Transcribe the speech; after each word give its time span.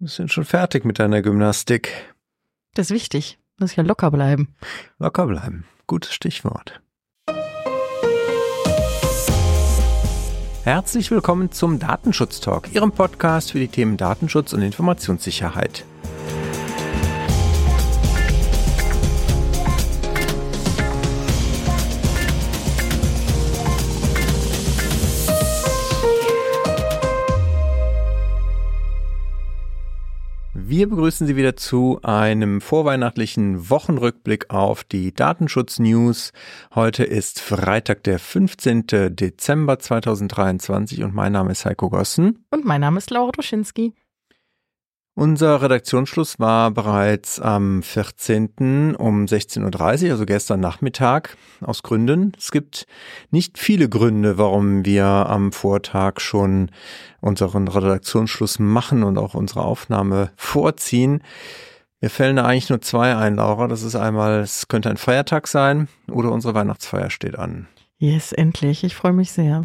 Wir 0.00 0.06
sind 0.06 0.32
schon 0.32 0.44
fertig 0.44 0.84
mit 0.84 1.00
deiner 1.00 1.22
Gymnastik. 1.22 2.14
Das 2.74 2.86
ist 2.86 2.94
wichtig. 2.94 3.36
Muss 3.58 3.74
ja 3.74 3.82
locker 3.82 4.12
bleiben. 4.12 4.54
Locker 5.00 5.26
bleiben. 5.26 5.64
Gutes 5.88 6.14
Stichwort. 6.14 6.80
Herzlich 10.62 11.10
willkommen 11.10 11.50
zum 11.50 11.80
Datenschutz 11.80 12.40
Talk, 12.40 12.72
Ihrem 12.72 12.92
Podcast 12.92 13.50
für 13.50 13.58
die 13.58 13.66
Themen 13.66 13.96
Datenschutz 13.96 14.52
und 14.52 14.62
Informationssicherheit. 14.62 15.84
Wir 30.70 30.86
begrüßen 30.86 31.26
Sie 31.26 31.34
wieder 31.34 31.56
zu 31.56 31.98
einem 32.02 32.60
vorweihnachtlichen 32.60 33.70
Wochenrückblick 33.70 34.50
auf 34.50 34.84
die 34.84 35.14
Datenschutz-News. 35.14 36.34
Heute 36.74 37.04
ist 37.04 37.40
Freitag, 37.40 38.02
der 38.02 38.18
15. 38.18 38.84
Dezember 39.16 39.78
2023 39.78 41.04
und 41.04 41.14
mein 41.14 41.32
Name 41.32 41.52
ist 41.52 41.64
Heiko 41.64 41.88
Gossen. 41.88 42.44
Und 42.50 42.66
mein 42.66 42.82
Name 42.82 42.98
ist 42.98 43.08
Laura 43.08 43.30
Duschinski. 43.30 43.94
Unser 45.18 45.60
Redaktionsschluss 45.62 46.38
war 46.38 46.70
bereits 46.70 47.40
am 47.40 47.82
14. 47.82 48.94
um 48.94 49.24
16.30 49.24 50.04
Uhr, 50.04 50.10
also 50.12 50.24
gestern 50.24 50.60
Nachmittag, 50.60 51.36
aus 51.60 51.82
Gründen. 51.82 52.30
Es 52.38 52.52
gibt 52.52 52.86
nicht 53.32 53.58
viele 53.58 53.88
Gründe, 53.88 54.38
warum 54.38 54.84
wir 54.84 55.04
am 55.04 55.50
Vortag 55.50 56.20
schon 56.20 56.70
unseren 57.20 57.66
Redaktionsschluss 57.66 58.60
machen 58.60 59.02
und 59.02 59.18
auch 59.18 59.34
unsere 59.34 59.62
Aufnahme 59.62 60.30
vorziehen. 60.36 61.24
Mir 62.00 62.10
fällen 62.10 62.36
da 62.36 62.44
eigentlich 62.44 62.70
nur 62.70 62.80
zwei 62.80 63.16
ein, 63.16 63.34
Laura. 63.34 63.66
Das 63.66 63.82
ist 63.82 63.96
einmal, 63.96 64.38
es 64.38 64.68
könnte 64.68 64.88
ein 64.88 64.98
Feiertag 64.98 65.48
sein 65.48 65.88
oder 66.08 66.30
unsere 66.30 66.54
Weihnachtsfeier 66.54 67.10
steht 67.10 67.36
an. 67.36 67.66
Yes, 67.96 68.30
endlich. 68.30 68.84
Ich 68.84 68.94
freue 68.94 69.14
mich 69.14 69.32
sehr. 69.32 69.64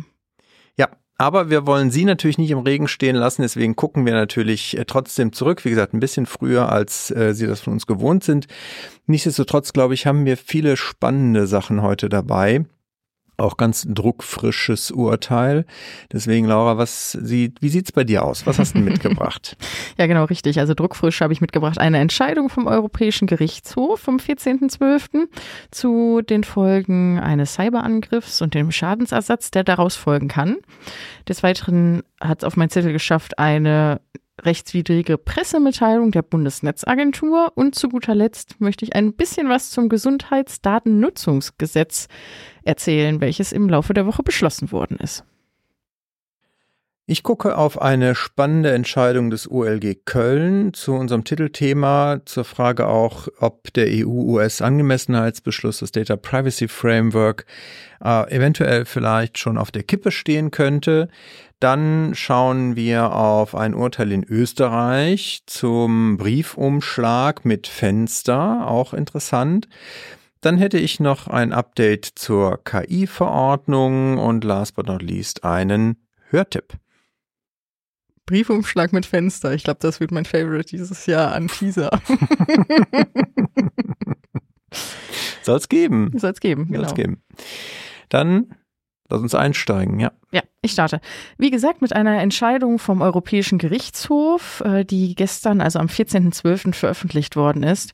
Aber 1.17 1.49
wir 1.49 1.67
wollen 1.67 1.91
Sie 1.91 2.05
natürlich 2.05 2.37
nicht 2.37 2.51
im 2.51 2.59
Regen 2.59 2.87
stehen 2.87 3.15
lassen, 3.15 3.43
deswegen 3.43 3.75
gucken 3.75 4.05
wir 4.05 4.13
natürlich 4.13 4.77
äh, 4.77 4.85
trotzdem 4.85 5.31
zurück. 5.31 5.63
Wie 5.63 5.69
gesagt, 5.69 5.93
ein 5.93 5.99
bisschen 5.99 6.25
früher, 6.25 6.69
als 6.69 7.11
äh, 7.11 7.33
Sie 7.33 7.47
das 7.47 7.61
von 7.61 7.73
uns 7.73 7.85
gewohnt 7.85 8.23
sind. 8.23 8.47
Nichtsdestotrotz, 9.05 9.73
glaube 9.73 9.93
ich, 9.93 10.07
haben 10.07 10.25
wir 10.25 10.37
viele 10.37 10.75
spannende 10.75 11.47
Sachen 11.47 11.81
heute 11.81 12.09
dabei 12.09 12.65
auch 13.37 13.57
ganz 13.57 13.85
druckfrisches 13.87 14.91
Urteil. 14.91 15.65
Deswegen, 16.11 16.45
Laura, 16.47 16.77
was 16.77 17.11
sieht, 17.11 17.61
wie 17.61 17.69
sieht's 17.69 17.91
bei 17.91 18.03
dir 18.03 18.23
aus? 18.23 18.45
Was 18.45 18.59
hast 18.59 18.75
du 18.75 18.79
mitgebracht? 18.79 19.57
ja, 19.97 20.07
genau, 20.07 20.25
richtig. 20.25 20.59
Also 20.59 20.73
druckfrisch 20.73 21.21
habe 21.21 21.33
ich 21.33 21.41
mitgebracht 21.41 21.77
eine 21.79 21.99
Entscheidung 21.99 22.49
vom 22.49 22.67
Europäischen 22.67 23.27
Gerichtshof 23.27 23.99
vom 23.99 24.17
14.12. 24.17 25.27
zu 25.71 26.21
den 26.21 26.43
Folgen 26.43 27.19
eines 27.19 27.55
Cyberangriffs 27.55 28.41
und 28.41 28.53
dem 28.53 28.71
Schadensersatz, 28.71 29.51
der 29.51 29.63
daraus 29.63 29.95
folgen 29.95 30.27
kann. 30.27 30.57
Des 31.27 31.43
Weiteren 31.43 32.03
hat 32.21 32.39
es 32.39 32.43
auf 32.43 32.55
mein 32.55 32.69
Zettel 32.69 32.93
geschafft 32.93 33.39
eine 33.39 33.99
rechtswidrige 34.41 35.17
Pressemitteilung 35.17 36.11
der 36.11 36.23
Bundesnetzagentur 36.23 37.51
und 37.55 37.75
zu 37.75 37.89
guter 37.89 38.15
Letzt 38.15 38.59
möchte 38.59 38.85
ich 38.85 38.95
ein 38.95 39.13
bisschen 39.13 39.49
was 39.49 39.69
zum 39.69 39.89
Gesundheitsdatennutzungsgesetz 39.89 42.07
erzählen, 42.63 43.21
welches 43.21 43.51
im 43.51 43.69
Laufe 43.69 43.93
der 43.93 44.07
Woche 44.07 44.23
beschlossen 44.23 44.71
worden 44.71 44.97
ist. 44.97 45.23
Ich 47.05 47.21
gucke 47.21 47.57
auf 47.57 47.81
eine 47.81 48.15
spannende 48.15 48.71
Entscheidung 48.71 49.29
des 49.29 49.51
OLG 49.51 50.05
Köln 50.05 50.73
zu 50.73 50.93
unserem 50.93 51.25
Titelthema, 51.25 52.21
zur 52.23 52.45
Frage 52.45 52.87
auch, 52.87 53.27
ob 53.39 53.73
der 53.73 53.87
EU-US-Angemessenheitsbeschluss, 53.89 55.79
das 55.79 55.91
Data 55.91 56.15
Privacy 56.15 56.69
Framework, 56.69 57.45
äh, 58.01 58.33
eventuell 58.33 58.85
vielleicht 58.85 59.37
schon 59.37 59.57
auf 59.57 59.69
der 59.69 59.83
Kippe 59.83 60.11
stehen 60.11 60.49
könnte. 60.49 61.09
Dann 61.59 62.15
schauen 62.15 62.77
wir 62.77 63.11
auf 63.11 63.53
ein 63.53 63.73
Urteil 63.73 64.13
in 64.13 64.23
Österreich 64.23 65.43
zum 65.45 66.15
Briefumschlag 66.15 67.43
mit 67.43 67.67
Fenster, 67.67 68.65
auch 68.65 68.93
interessant. 68.93 69.67
Dann 70.39 70.57
hätte 70.57 70.77
ich 70.77 71.01
noch 71.01 71.27
ein 71.27 71.51
Update 71.51 72.05
zur 72.15 72.63
KI-Verordnung 72.63 74.19
und 74.19 74.45
last 74.45 74.75
but 74.75 74.87
not 74.87 75.01
least 75.01 75.43
einen 75.43 75.97
Hörtipp. 76.29 76.77
Briefumschlag 78.25 78.93
mit 78.93 79.05
Fenster. 79.05 79.53
Ich 79.53 79.63
glaube, 79.63 79.79
das 79.81 79.99
wird 79.99 80.11
mein 80.11 80.25
Favorite 80.25 80.69
dieses 80.69 81.05
Jahr 81.05 81.33
an 81.33 81.47
Teaser. 81.47 81.89
Soll's 85.41 85.67
geben. 85.69 86.11
Soll's 86.15 86.39
geben, 86.39 86.67
genau. 86.67 86.83
Soll's 86.83 86.95
geben. 86.95 87.21
Dann 88.09 88.55
lass 89.09 89.21
uns 89.21 89.35
einsteigen, 89.35 89.99
ja. 89.99 90.11
Ja, 90.31 90.41
ich 90.61 90.71
starte. 90.71 91.01
Wie 91.37 91.51
gesagt, 91.51 91.81
mit 91.81 91.93
einer 91.93 92.21
Entscheidung 92.21 92.79
vom 92.79 93.01
Europäischen 93.01 93.57
Gerichtshof, 93.57 94.61
äh, 94.65 94.85
die 94.85 95.15
gestern, 95.15 95.61
also 95.61 95.79
am 95.79 95.87
14.12. 95.87 96.73
veröffentlicht 96.73 97.35
worden 97.35 97.63
ist. 97.63 97.93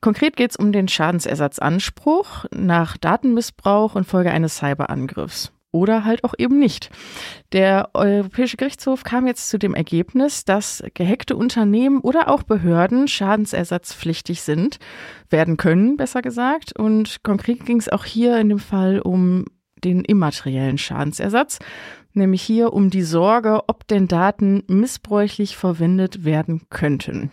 Konkret 0.00 0.36
geht 0.36 0.52
es 0.52 0.56
um 0.56 0.72
den 0.72 0.88
Schadensersatzanspruch 0.88 2.46
nach 2.50 2.96
Datenmissbrauch 2.96 3.96
infolge 3.96 4.30
eines 4.30 4.56
Cyberangriffs 4.56 5.52
oder 5.72 6.04
halt 6.04 6.24
auch 6.24 6.34
eben 6.38 6.58
nicht. 6.58 6.90
Der 7.52 7.90
Europäische 7.94 8.56
Gerichtshof 8.56 9.04
kam 9.04 9.26
jetzt 9.26 9.48
zu 9.48 9.58
dem 9.58 9.74
Ergebnis, 9.74 10.44
dass 10.44 10.82
gehackte 10.94 11.36
Unternehmen 11.36 12.00
oder 12.00 12.28
auch 12.28 12.42
Behörden 12.42 13.08
schadensersatzpflichtig 13.08 14.42
sind, 14.42 14.78
werden 15.28 15.56
können, 15.56 15.96
besser 15.96 16.22
gesagt. 16.22 16.78
Und 16.78 17.22
konkret 17.22 17.64
ging 17.66 17.78
es 17.78 17.88
auch 17.88 18.04
hier 18.04 18.38
in 18.38 18.48
dem 18.48 18.58
Fall 18.58 19.00
um 19.00 19.46
den 19.84 20.04
immateriellen 20.04 20.78
Schadensersatz, 20.78 21.58
nämlich 22.12 22.42
hier 22.42 22.72
um 22.72 22.90
die 22.90 23.02
Sorge, 23.02 23.62
ob 23.68 23.86
denn 23.86 24.08
Daten 24.08 24.62
missbräuchlich 24.68 25.56
verwendet 25.56 26.24
werden 26.24 26.62
könnten. 26.68 27.30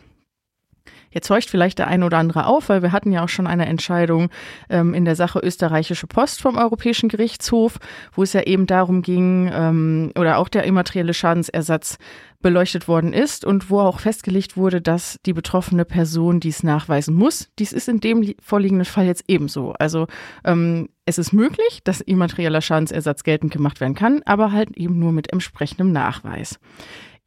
Jetzt 1.17 1.31
horcht 1.31 1.49
vielleicht 1.49 1.79
der 1.79 1.87
eine 1.87 2.05
oder 2.05 2.19
andere 2.19 2.45
auf, 2.45 2.69
weil 2.69 2.83
wir 2.83 2.91
hatten 2.91 3.11
ja 3.11 3.23
auch 3.23 3.27
schon 3.27 3.47
eine 3.47 3.65
Entscheidung 3.65 4.29
ähm, 4.69 4.93
in 4.93 5.03
der 5.03 5.15
Sache 5.15 5.39
österreichische 5.39 6.05
Post 6.05 6.43
vom 6.43 6.57
Europäischen 6.57 7.09
Gerichtshof, 7.09 7.79
wo 8.13 8.21
es 8.21 8.33
ja 8.33 8.43
eben 8.43 8.67
darum 8.67 9.01
ging, 9.01 9.49
ähm, 9.51 10.11
oder 10.15 10.37
auch 10.37 10.47
der 10.47 10.65
immaterielle 10.65 11.15
Schadensersatz 11.15 11.97
beleuchtet 12.39 12.87
worden 12.87 13.13
ist 13.13 13.45
und 13.45 13.71
wo 13.71 13.79
auch 13.79 13.99
festgelegt 13.99 14.57
wurde, 14.57 14.79
dass 14.79 15.17
die 15.25 15.33
betroffene 15.33 15.85
Person 15.85 16.39
dies 16.39 16.61
nachweisen 16.61 17.15
muss. 17.15 17.49
Dies 17.57 17.73
ist 17.73 17.89
in 17.89 17.99
dem 17.99 18.35
vorliegenden 18.39 18.85
Fall 18.85 19.07
jetzt 19.07 19.23
ebenso. 19.27 19.73
Also 19.79 20.05
ähm, 20.45 20.87
es 21.05 21.17
ist 21.17 21.33
möglich, 21.33 21.81
dass 21.83 21.99
immaterieller 21.99 22.61
Schadensersatz 22.61 23.23
geltend 23.23 23.51
gemacht 23.51 23.81
werden 23.81 23.95
kann, 23.95 24.21
aber 24.25 24.51
halt 24.51 24.77
eben 24.77 24.99
nur 24.99 25.13
mit 25.13 25.33
entsprechendem 25.33 25.91
Nachweis. 25.91 26.59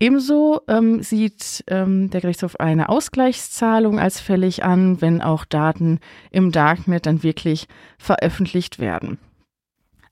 Ebenso 0.02 0.62
ähm, 0.66 1.02
sieht 1.02 1.62
ähm, 1.66 2.08
der 2.08 2.22
Gerichtshof 2.22 2.58
eine 2.58 2.88
Ausgleichszahlung 2.88 4.00
als 4.00 4.18
fällig 4.18 4.64
an, 4.64 5.02
wenn 5.02 5.20
auch 5.20 5.44
Daten 5.44 6.00
im 6.30 6.52
Darknet 6.52 7.04
dann 7.04 7.22
wirklich 7.22 7.68
veröffentlicht 7.98 8.78
werden. 8.78 9.18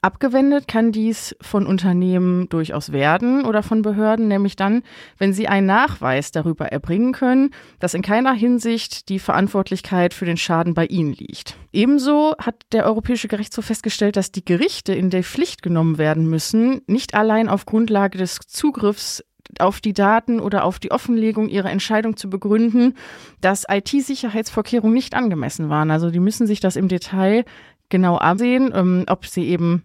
Abgewendet 0.00 0.68
kann 0.68 0.92
dies 0.92 1.34
von 1.40 1.66
Unternehmen 1.66 2.48
durchaus 2.50 2.92
werden 2.92 3.44
oder 3.44 3.64
von 3.64 3.82
Behörden, 3.82 4.28
nämlich 4.28 4.54
dann, 4.54 4.84
wenn 5.16 5.32
sie 5.32 5.48
einen 5.48 5.66
Nachweis 5.66 6.30
darüber 6.30 6.66
erbringen 6.66 7.12
können, 7.12 7.50
dass 7.80 7.94
in 7.94 8.02
keiner 8.02 8.32
Hinsicht 8.32 9.08
die 9.08 9.18
Verantwortlichkeit 9.18 10.14
für 10.14 10.24
den 10.24 10.36
Schaden 10.36 10.74
bei 10.74 10.86
ihnen 10.86 11.14
liegt. 11.14 11.56
Ebenso 11.72 12.36
hat 12.38 12.54
der 12.70 12.84
Europäische 12.84 13.26
Gerichtshof 13.26 13.64
festgestellt, 13.64 14.14
dass 14.14 14.30
die 14.30 14.44
Gerichte 14.44 14.94
in 14.94 15.10
der 15.10 15.24
Pflicht 15.24 15.62
genommen 15.62 15.98
werden 15.98 16.30
müssen, 16.30 16.82
nicht 16.86 17.14
allein 17.14 17.48
auf 17.48 17.66
Grundlage 17.66 18.18
des 18.18 18.38
Zugriffs 18.46 19.24
auf 19.58 19.80
die 19.80 19.92
Daten 19.92 20.40
oder 20.40 20.64
auf 20.64 20.78
die 20.78 20.90
Offenlegung 20.90 21.48
ihrer 21.48 21.70
Entscheidung 21.70 22.16
zu 22.16 22.28
begründen, 22.30 22.94
dass 23.40 23.64
IT-Sicherheitsvorkehrungen 23.68 24.94
nicht 24.94 25.14
angemessen 25.14 25.68
waren. 25.68 25.90
Also 25.90 26.10
die 26.10 26.20
müssen 26.20 26.46
sich 26.46 26.60
das 26.60 26.76
im 26.76 26.88
Detail 26.88 27.44
genau 27.88 28.16
ansehen, 28.16 28.72
ähm, 28.74 29.04
ob 29.08 29.26
sie 29.26 29.48
eben, 29.48 29.84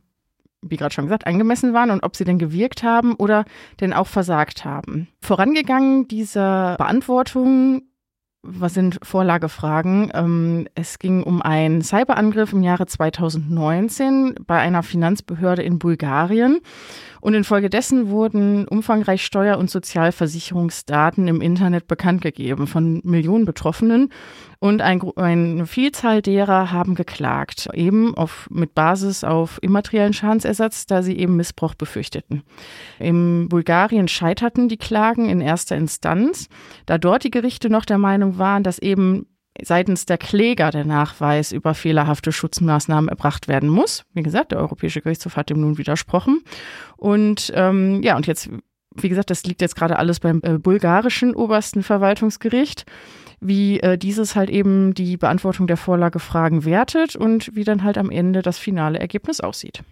wie 0.62 0.78
gerade 0.78 0.94
schon 0.94 1.06
gesagt, 1.06 1.28
angemessen 1.28 1.74
waren 1.74 1.92
und 1.92 2.04
ob 2.04 2.16
sie 2.16 2.26
denn 2.26 2.40
gewirkt 2.40 2.84
haben 2.84 3.16
oder 3.16 3.46
denn 3.80 3.94
auch 3.94 4.08
versagt 4.08 4.66
haben. 4.66 5.08
Vorangegangen 5.22 6.08
dieser 6.08 6.76
Beantwortung 6.78 7.84
was 8.46 8.74
sind 8.74 9.00
Vorlagefragen? 9.02 10.12
Ähm, 10.14 10.68
es 10.76 11.00
ging 11.00 11.24
um 11.24 11.42
einen 11.42 11.82
Cyberangriff 11.82 12.52
im 12.52 12.62
Jahre 12.62 12.86
2019 12.86 14.36
bei 14.46 14.60
einer 14.60 14.84
Finanzbehörde 14.84 15.64
in 15.64 15.80
Bulgarien. 15.80 16.60
Und 17.24 17.36
infolgedessen 17.36 18.10
wurden 18.10 18.68
umfangreich 18.68 19.24
Steuer- 19.24 19.58
und 19.58 19.70
Sozialversicherungsdaten 19.70 21.30
im 21.30 21.40
Internet 21.40 21.88
bekannt 21.88 22.22
gegeben 22.22 22.68
von 22.68 23.00
Millionen 23.06 23.46
Betroffenen. 23.46 24.10
Und 24.60 24.82
ein, 24.82 25.02
eine 25.16 25.66
Vielzahl 25.66 26.22
derer 26.22 26.74
haben 26.74 26.96
geklagt, 26.96 27.70
eben 27.74 28.14
auf, 28.18 28.50
mit 28.52 28.76
Basis 28.76 29.24
auf 29.24 29.58
immateriellen 29.62 30.12
Schadensersatz, 30.12 30.86
da 30.86 31.02
sie 31.02 31.18
eben 31.18 31.38
Missbrauch 31.38 31.76
befürchteten. 31.76 32.44
In 33.00 33.48
Bulgarien 33.48 34.10
scheiterten 34.10 34.68
die 34.68 34.76
Klagen 34.76 35.30
in 35.30 35.40
erster 35.40 35.78
Instanz, 35.78 36.50
da 36.88 36.98
dort 36.98 37.24
die 37.24 37.32
Gerichte 37.32 37.70
noch 37.70 37.86
der 37.86 38.00
Meinung 38.00 38.38
waren, 38.38 38.64
dass 38.64 38.80
eben 38.80 39.28
seitens 39.62 40.06
der 40.06 40.18
Kläger 40.18 40.72
der 40.72 40.86
Nachweis 40.86 41.52
über 41.52 41.74
fehlerhafte 41.74 42.32
Schutzmaßnahmen 42.32 43.10
erbracht 43.10 43.48
werden 43.48 43.70
muss. 43.70 44.04
Wie 44.14 44.24
gesagt, 44.24 44.52
der 44.52 44.60
Europäische 44.60 45.02
Gerichtshof 45.02 45.36
hat 45.36 45.50
dem 45.50 45.62
nun 45.62 45.78
widersprochen. 45.78 46.42
Und 46.98 47.52
ähm, 47.56 48.02
ja, 48.02 48.16
und 48.16 48.26
jetzt, 48.26 48.50
wie 48.96 49.10
gesagt, 49.10 49.30
das 49.30 49.44
liegt 49.44 49.62
jetzt 49.62 49.76
gerade 49.76 49.98
alles 49.98 50.20
beim 50.20 50.42
äh, 50.44 50.58
bulgarischen 50.58 51.36
obersten 51.36 51.84
Verwaltungsgericht, 51.84 52.86
wie 53.40 53.80
äh, 53.80 53.98
dieses 53.98 54.36
halt 54.36 54.50
eben 54.50 54.94
die 54.94 55.18
Beantwortung 55.18 55.68
der 55.68 55.78
Vorlagefragen 55.78 56.66
wertet 56.66 57.16
und 57.16 57.56
wie 57.56 57.64
dann 57.64 57.84
halt 57.84 57.98
am 57.98 58.10
Ende 58.10 58.42
das 58.42 58.58
finale 58.58 59.00
Ergebnis 59.00 59.40
aussieht. 59.40 59.84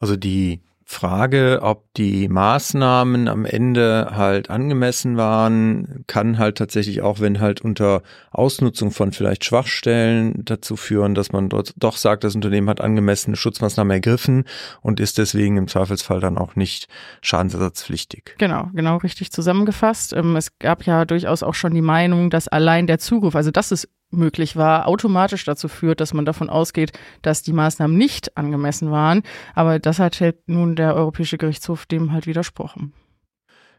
Also 0.00 0.16
die 0.16 0.60
Frage, 0.84 1.60
ob 1.62 1.92
die 1.94 2.28
Maßnahmen 2.28 3.28
am 3.28 3.44
Ende 3.44 4.10
halt 4.12 4.50
angemessen 4.50 5.16
waren, 5.16 6.04
kann 6.06 6.38
halt 6.38 6.58
tatsächlich 6.58 7.02
auch, 7.02 7.20
wenn 7.20 7.40
halt 7.40 7.60
unter 7.60 8.02
Ausnutzung 8.30 8.90
von 8.90 9.12
vielleicht 9.12 9.44
Schwachstellen 9.44 10.44
dazu 10.44 10.76
führen, 10.76 11.14
dass 11.14 11.32
man 11.32 11.48
dort 11.48 11.74
doch 11.76 11.96
sagt, 11.96 12.24
das 12.24 12.34
Unternehmen 12.34 12.68
hat 12.68 12.80
angemessene 12.80 13.36
Schutzmaßnahmen 13.36 13.90
ergriffen 13.90 14.44
und 14.80 15.00
ist 15.00 15.18
deswegen 15.18 15.56
im 15.56 15.68
Zweifelsfall 15.68 16.20
dann 16.20 16.38
auch 16.38 16.56
nicht 16.56 16.88
schadensersatzpflichtig. 17.20 18.34
Genau, 18.38 18.68
genau 18.74 18.96
richtig 18.98 19.32
zusammengefasst. 19.32 20.12
Ähm, 20.12 20.36
es 20.36 20.58
gab 20.58 20.84
ja 20.84 21.04
durchaus 21.04 21.42
auch 21.42 21.54
schon 21.54 21.74
die 21.74 21.82
Meinung, 21.82 22.30
dass 22.30 22.48
allein 22.48 22.86
der 22.86 22.98
Zugriff, 22.98 23.34
also 23.36 23.50
das 23.50 23.72
ist 23.72 23.88
möglich 24.12 24.56
war, 24.56 24.86
automatisch 24.86 25.44
dazu 25.44 25.68
führt, 25.68 26.00
dass 26.00 26.14
man 26.14 26.24
davon 26.24 26.50
ausgeht, 26.50 26.92
dass 27.22 27.42
die 27.42 27.52
Maßnahmen 27.52 27.96
nicht 27.96 28.36
angemessen 28.36 28.90
waren. 28.90 29.22
Aber 29.54 29.78
das 29.78 29.98
hat 29.98 30.20
halt 30.20 30.48
nun 30.48 30.76
der 30.76 30.94
Europäische 30.94 31.38
Gerichtshof 31.38 31.86
dem 31.86 32.12
halt 32.12 32.26
widersprochen. 32.26 32.92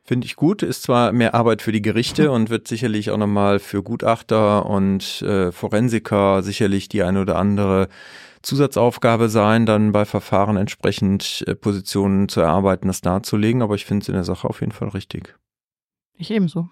Finde 0.06 0.26
ich 0.26 0.36
gut, 0.36 0.64
ist 0.64 0.84
zwar 0.84 1.14
mehr 1.14 1.34
Arbeit 1.34 1.62
für 1.62 1.72
die 1.72 1.82
Gerichte 1.82 2.32
und 2.34 2.50
wird 2.50 2.68
sicherlich 2.68 3.12
auch 3.12 3.18
nochmal 3.18 3.60
für 3.60 3.84
Gutachter 3.84 4.66
und 4.66 5.22
äh, 5.22 5.52
Forensiker 5.52 6.44
sicherlich 6.44 6.90
die 6.90 7.04
eine 7.04 7.22
oder 7.22 7.38
andere 7.38 7.88
Zusatzaufgabe 8.42 9.30
sein, 9.30 9.66
dann 9.66 9.94
bei 9.94 10.04
Verfahren 10.04 10.58
entsprechend 10.58 11.46
äh, 11.48 11.56
Positionen 11.56 12.28
zu 12.28 12.42
erarbeiten, 12.42 12.88
das 12.88 13.00
darzulegen, 13.00 13.62
aber 13.62 13.76
ich 13.76 13.86
finde 13.86 14.04
es 14.04 14.10
in 14.10 14.16
der 14.16 14.26
Sache 14.26 14.50
auf 14.50 14.60
jeden 14.60 14.74
Fall 14.74 14.90
richtig. 14.90 15.36
Ich 16.18 16.30
ebenso. 16.30 16.68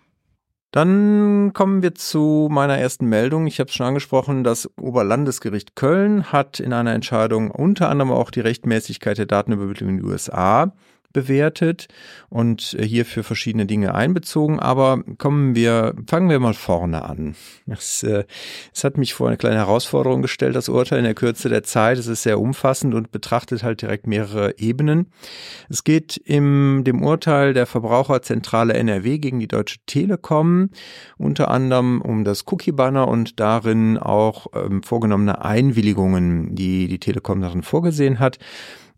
Dann 0.71 1.51
kommen 1.53 1.83
wir 1.83 1.95
zu 1.95 2.47
meiner 2.49 2.77
ersten 2.77 3.05
Meldung. 3.07 3.45
Ich 3.45 3.59
habe 3.59 3.69
es 3.69 3.75
schon 3.75 3.87
angesprochen, 3.87 4.45
das 4.45 4.69
Oberlandesgericht 4.77 5.75
Köln 5.75 6.31
hat 6.31 6.61
in 6.61 6.71
einer 6.71 6.93
Entscheidung 6.93 7.51
unter 7.51 7.89
anderem 7.89 8.11
auch 8.11 8.31
die 8.31 8.39
Rechtmäßigkeit 8.39 9.17
der 9.17 9.25
Datenübermittlung 9.25 9.89
in 9.89 9.97
die 9.97 10.03
USA 10.03 10.73
bewertet 11.13 11.87
und 12.29 12.77
hier 12.79 13.05
für 13.05 13.23
verschiedene 13.23 13.65
Dinge 13.65 13.93
einbezogen. 13.93 14.59
Aber 14.59 15.03
kommen 15.17 15.55
wir, 15.55 15.95
fangen 16.07 16.29
wir 16.29 16.39
mal 16.39 16.53
vorne 16.53 17.03
an. 17.03 17.35
Es, 17.67 18.03
äh, 18.03 18.25
es 18.73 18.83
hat 18.83 18.97
mich 18.97 19.13
vor 19.13 19.27
eine 19.27 19.37
kleine 19.37 19.57
Herausforderung 19.57 20.21
gestellt, 20.21 20.55
das 20.55 20.69
Urteil 20.69 20.99
in 20.99 21.05
der 21.05 21.13
Kürze 21.13 21.49
der 21.49 21.63
Zeit. 21.63 21.97
Es 21.97 22.07
ist 22.07 22.23
sehr 22.23 22.39
umfassend 22.39 22.93
und 22.93 23.11
betrachtet 23.11 23.63
halt 23.63 23.81
direkt 23.81 24.07
mehrere 24.07 24.57
Ebenen. 24.57 25.07
Es 25.69 25.83
geht 25.83 26.17
im 26.17 26.83
dem 26.85 27.03
Urteil 27.03 27.53
der 27.53 27.65
Verbraucherzentrale 27.65 28.73
NRW 28.73 29.19
gegen 29.19 29.39
die 29.39 29.47
Deutsche 29.47 29.79
Telekom 29.85 30.69
unter 31.17 31.51
anderem 31.51 32.01
um 32.01 32.23
das 32.23 32.45
Cookie-Banner 32.47 33.07
und 33.07 33.39
darin 33.39 33.97
auch 33.97 34.47
ähm, 34.53 34.83
vorgenommene 34.83 35.43
Einwilligungen, 35.43 36.55
die 36.55 36.87
die 36.87 36.99
Telekom 36.99 37.41
darin 37.41 37.63
vorgesehen 37.63 38.19
hat. 38.19 38.37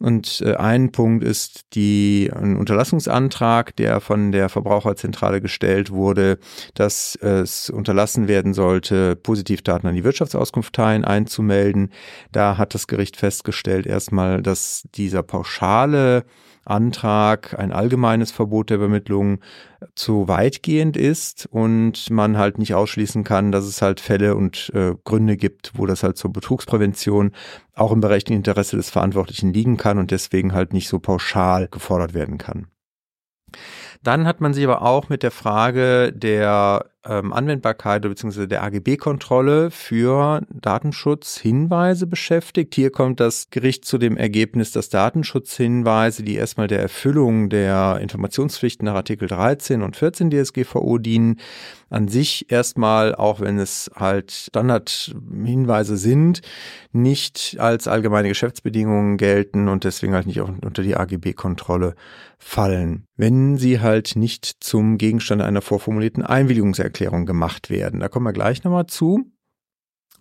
Und 0.04 0.44
äh, 0.46 0.56
ein 0.56 0.92
Punkt 0.92 1.24
ist 1.24 1.64
die, 1.76 2.30
ein 2.36 2.58
Unterlassungsantrag, 2.58 3.74
der 3.78 4.02
von 4.02 4.34
der 4.34 4.50
Verbraucherzentrale 4.50 5.40
gestellt 5.40 5.92
wurde, 5.92 6.40
dass 6.74 7.16
es 7.16 7.70
unterlassen 7.70 8.28
werden 8.28 8.54
sollte, 8.54 9.16
Positivdaten 9.16 9.88
an 9.88 9.96
die 9.96 10.04
Wirtschaftsauskunft 10.04 10.76
teilen 10.76 11.06
einzumelden. 11.06 11.94
Da 12.34 12.58
hat 12.58 12.74
das 12.74 12.88
Gericht 12.88 13.16
festgestellt 13.16 13.86
erstmal, 13.86 14.42
dass 14.42 14.84
dieser 14.94 15.24
pauschale 15.24 16.26
Antrag, 16.66 17.58
ein 17.60 17.72
allgemeines 17.72 18.32
Verbot 18.32 18.70
der 18.70 18.78
Übermittlung 18.78 19.40
zu 19.96 20.28
weitgehend 20.28 20.96
ist 20.96 21.48
und 21.52 22.10
man 22.10 22.38
halt 22.38 22.58
nicht 22.58 22.74
ausschließen 22.74 23.24
kann, 23.24 23.52
dass 23.52 23.66
es 23.66 23.82
halt 23.82 24.00
Fälle 24.00 24.36
und 24.36 24.72
äh, 24.74 24.94
Gründe 25.04 25.36
gibt, 25.36 25.72
wo 25.76 25.86
das 25.86 26.04
halt 26.04 26.18
zur 26.18 26.32
Betrugsprävention 26.32 27.32
auch 27.76 27.92
im 27.92 28.02
berechtigten 28.02 28.38
Interesse 28.38 28.78
des 28.78 28.90
Verantwortlichen 28.90 29.54
liegen 29.54 29.78
kann 29.78 29.98
und 29.98 30.12
deswegen 30.12 30.54
halt 30.54 30.74
nicht 30.74 30.88
so 30.88 31.00
pauschal 31.00 31.68
gefordert 31.68 32.14
werden 32.14 32.38
kann. 32.38 32.68
Dann 34.02 34.26
hat 34.26 34.42
man 34.42 34.54
sich 34.54 34.64
aber 34.64 34.82
auch 34.82 35.10
mit 35.10 35.24
der 35.24 35.32
Frage 35.32 36.12
der 36.14 36.93
ähm, 37.06 37.34
Anwendbarkeit 37.34 38.04
bzw. 38.04 38.48
der 38.48 38.64
AGB-Kontrolle 38.64 39.72
für 39.72 40.42
Datenschutzhinweise 40.50 42.08
beschäftigt. 42.08 42.76
Hier 42.76 42.92
kommt 42.92 43.20
das 43.20 43.50
Gericht 43.50 43.86
zu 43.86 43.98
dem 43.98 44.18
Ergebnis, 44.18 44.72
dass 44.72 44.90
Datenschutzhinweise, 44.90 46.24
die 46.24 46.36
erstmal 46.36 46.68
der 46.68 46.82
Erfüllung 46.82 47.50
der 47.50 48.00
Informationspflichten 48.02 48.86
nach 48.86 48.96
Artikel 48.96 49.28
13 49.28 49.82
und 49.82 49.96
14 49.98 50.32
DSGVO 50.32 50.98
dienen, 50.98 51.40
an 51.90 52.08
sich 52.08 52.52
erstmal, 52.52 53.14
auch 53.14 53.40
wenn 53.40 53.60
es 53.60 53.92
halt 53.96 54.32
Standardhinweise 54.32 55.96
sind, 55.96 56.42
nicht 56.92 57.58
als 57.60 57.88
allgemeine 57.88 58.30
Geschäftsbedingungen 58.30 59.18
gelten 59.18 59.68
und 59.68 59.84
deswegen 59.84 60.14
halt 60.14 60.26
nicht 60.26 60.42
unter 60.42 60.82
die 60.82 60.96
AGB-Kontrolle 60.96 61.94
fallen, 62.40 63.06
wenn 63.16 63.58
sie 63.58 63.80
halt 63.80 64.16
nicht 64.16 64.58
zum 64.60 64.98
Gegenstand 64.98 65.44
einer 65.44 65.62
vorformulierten 65.62 66.24
Einwilligungserklärung 66.24 66.93
gemacht 66.94 67.70
werden. 67.70 68.00
Da 68.00 68.08
kommen 68.08 68.26
wir 68.26 68.34
gleich 68.34 68.64
nochmal 68.64 68.88
zu 68.88 69.34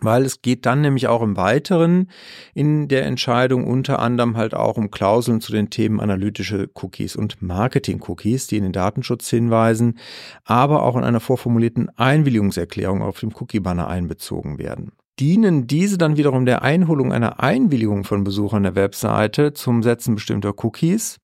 weil 0.03 0.23
es 0.23 0.41
geht 0.41 0.65
dann 0.65 0.81
nämlich 0.81 1.07
auch 1.07 1.21
im 1.21 1.37
Weiteren 1.37 2.09
in 2.53 2.87
der 2.87 3.05
Entscheidung 3.05 3.65
unter 3.65 3.99
anderem 3.99 4.37
halt 4.37 4.53
auch 4.53 4.77
um 4.77 4.91
Klauseln 4.91 5.41
zu 5.41 5.51
den 5.51 5.69
Themen 5.69 5.99
analytische 5.99 6.69
Cookies 6.73 7.15
und 7.15 7.41
Marketing-Cookies, 7.41 8.47
die 8.47 8.57
in 8.57 8.63
den 8.63 8.73
Datenschutz 8.73 9.29
hinweisen, 9.29 9.99
aber 10.43 10.83
auch 10.83 10.95
in 10.95 11.03
einer 11.03 11.19
vorformulierten 11.19 11.89
Einwilligungserklärung 11.97 13.01
auf 13.01 13.19
dem 13.19 13.31
Cookie-Banner 13.33 13.87
einbezogen 13.87 14.57
werden. 14.57 14.91
Dienen 15.19 15.67
diese 15.67 15.97
dann 15.97 16.17
wiederum 16.17 16.45
der 16.45 16.63
Einholung 16.63 17.13
einer 17.13 17.39
Einwilligung 17.39 18.03
von 18.03 18.23
Besuchern 18.23 18.63
der 18.63 18.75
Webseite 18.75 19.53
zum 19.53 19.83
Setzen 19.83 20.15
bestimmter 20.15 20.53
Cookies 20.63 21.17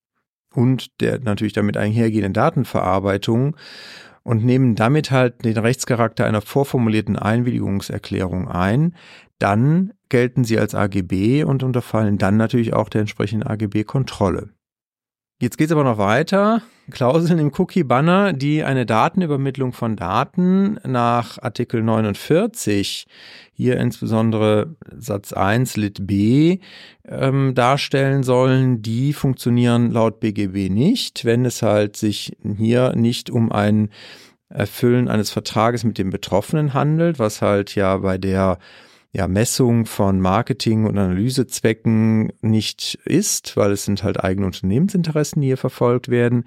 und 0.53 1.01
der 1.01 1.19
natürlich 1.19 1.53
damit 1.53 1.75
einhergehenden 1.75 2.33
Datenverarbeitung 2.33 3.55
und 4.29 4.45
nehmen 4.45 4.75
damit 4.75 5.09
halt 5.09 5.43
den 5.43 5.57
Rechtscharakter 5.57 6.23
einer 6.23 6.41
vorformulierten 6.41 7.17
Einwilligungserklärung 7.17 8.47
ein, 8.47 8.93
dann 9.39 9.91
gelten 10.09 10.43
sie 10.43 10.59
als 10.59 10.75
AGB 10.75 11.43
und 11.43 11.63
unterfallen 11.63 12.19
dann 12.19 12.37
natürlich 12.37 12.73
auch 12.73 12.89
der 12.89 13.01
entsprechenden 13.01 13.47
AGB-Kontrolle. 13.47 14.49
Jetzt 15.41 15.57
geht 15.57 15.67
es 15.67 15.71
aber 15.71 15.83
noch 15.83 15.97
weiter. 15.97 16.61
Klauseln 16.91 17.39
im 17.39 17.51
Cookie-Banner, 17.57 18.33
die 18.33 18.63
eine 18.63 18.85
Datenübermittlung 18.85 19.71
von 19.71 19.95
Daten 19.95 20.79
nach 20.83 21.41
Artikel 21.41 21.81
49, 21.81 23.07
hier 23.53 23.77
insbesondere 23.77 24.75
Satz 24.97 25.31
1 25.31 25.77
Lit 25.77 26.05
B, 26.05 26.59
ähm, 27.07 27.55
darstellen 27.55 28.23
sollen, 28.23 28.81
die 28.81 29.13
funktionieren 29.13 29.91
laut 29.91 30.19
BGB 30.19 30.69
nicht, 30.69 31.23
wenn 31.23 31.45
es 31.45 31.61
halt 31.61 31.95
sich 31.95 32.35
hier 32.57 32.93
nicht 32.95 33.29
um 33.29 33.51
ein 33.51 33.89
Erfüllen 34.49 35.07
eines 35.07 35.29
Vertrages 35.29 35.83
mit 35.83 35.97
dem 35.97 36.09
Betroffenen 36.09 36.73
handelt, 36.73 37.19
was 37.19 37.41
halt 37.41 37.75
ja 37.75 37.97
bei 37.97 38.17
der 38.17 38.57
ja, 39.11 39.27
Messung 39.27 39.87
von 39.87 40.19
Marketing- 40.21 40.85
und 40.85 40.95
Analysezwecken 40.95 42.31
nicht 42.41 42.99
ist, 43.05 43.57
weil 43.57 43.71
es 43.71 43.85
sind 43.85 44.03
halt 44.03 44.23
eigene 44.23 44.45
Unternehmensinteressen, 44.45 45.41
die 45.41 45.47
hier 45.47 45.57
verfolgt 45.57 46.09
werden. 46.09 46.43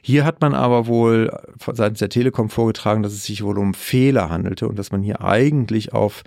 Hier 0.00 0.24
hat 0.24 0.40
man 0.40 0.54
aber 0.54 0.86
wohl 0.86 1.30
seitens 1.72 1.98
der 1.98 2.08
Telekom 2.08 2.48
vorgetragen, 2.48 3.02
dass 3.02 3.12
es 3.12 3.24
sich 3.24 3.44
wohl 3.44 3.58
um 3.58 3.74
Fehler 3.74 4.30
handelte 4.30 4.66
und 4.66 4.78
dass 4.78 4.92
man 4.92 5.02
hier 5.02 5.20
eigentlich 5.20 5.92
auf 5.92 6.22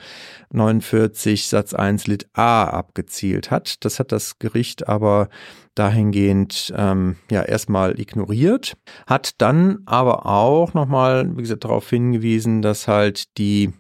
49 0.51 1.47
Satz 1.47 1.73
1 1.73 2.05
Lit 2.05 2.27
A 2.33 2.65
abgezielt 2.65 3.49
hat. 3.49 3.83
Das 3.83 3.99
hat 3.99 4.11
das 4.11 4.37
Gericht 4.37 4.87
aber 4.87 5.29
dahingehend 5.73 6.71
ähm, 6.77 7.15
ja 7.31 7.41
erstmal 7.41 7.99
ignoriert, 7.99 8.77
hat 9.07 9.41
dann 9.41 9.79
aber 9.85 10.27
auch 10.27 10.75
nochmal, 10.75 11.35
wie 11.35 11.41
gesagt, 11.41 11.63
darauf 11.63 11.89
hingewiesen, 11.89 12.61
dass 12.61 12.87
halt 12.87 13.37
die 13.39 13.73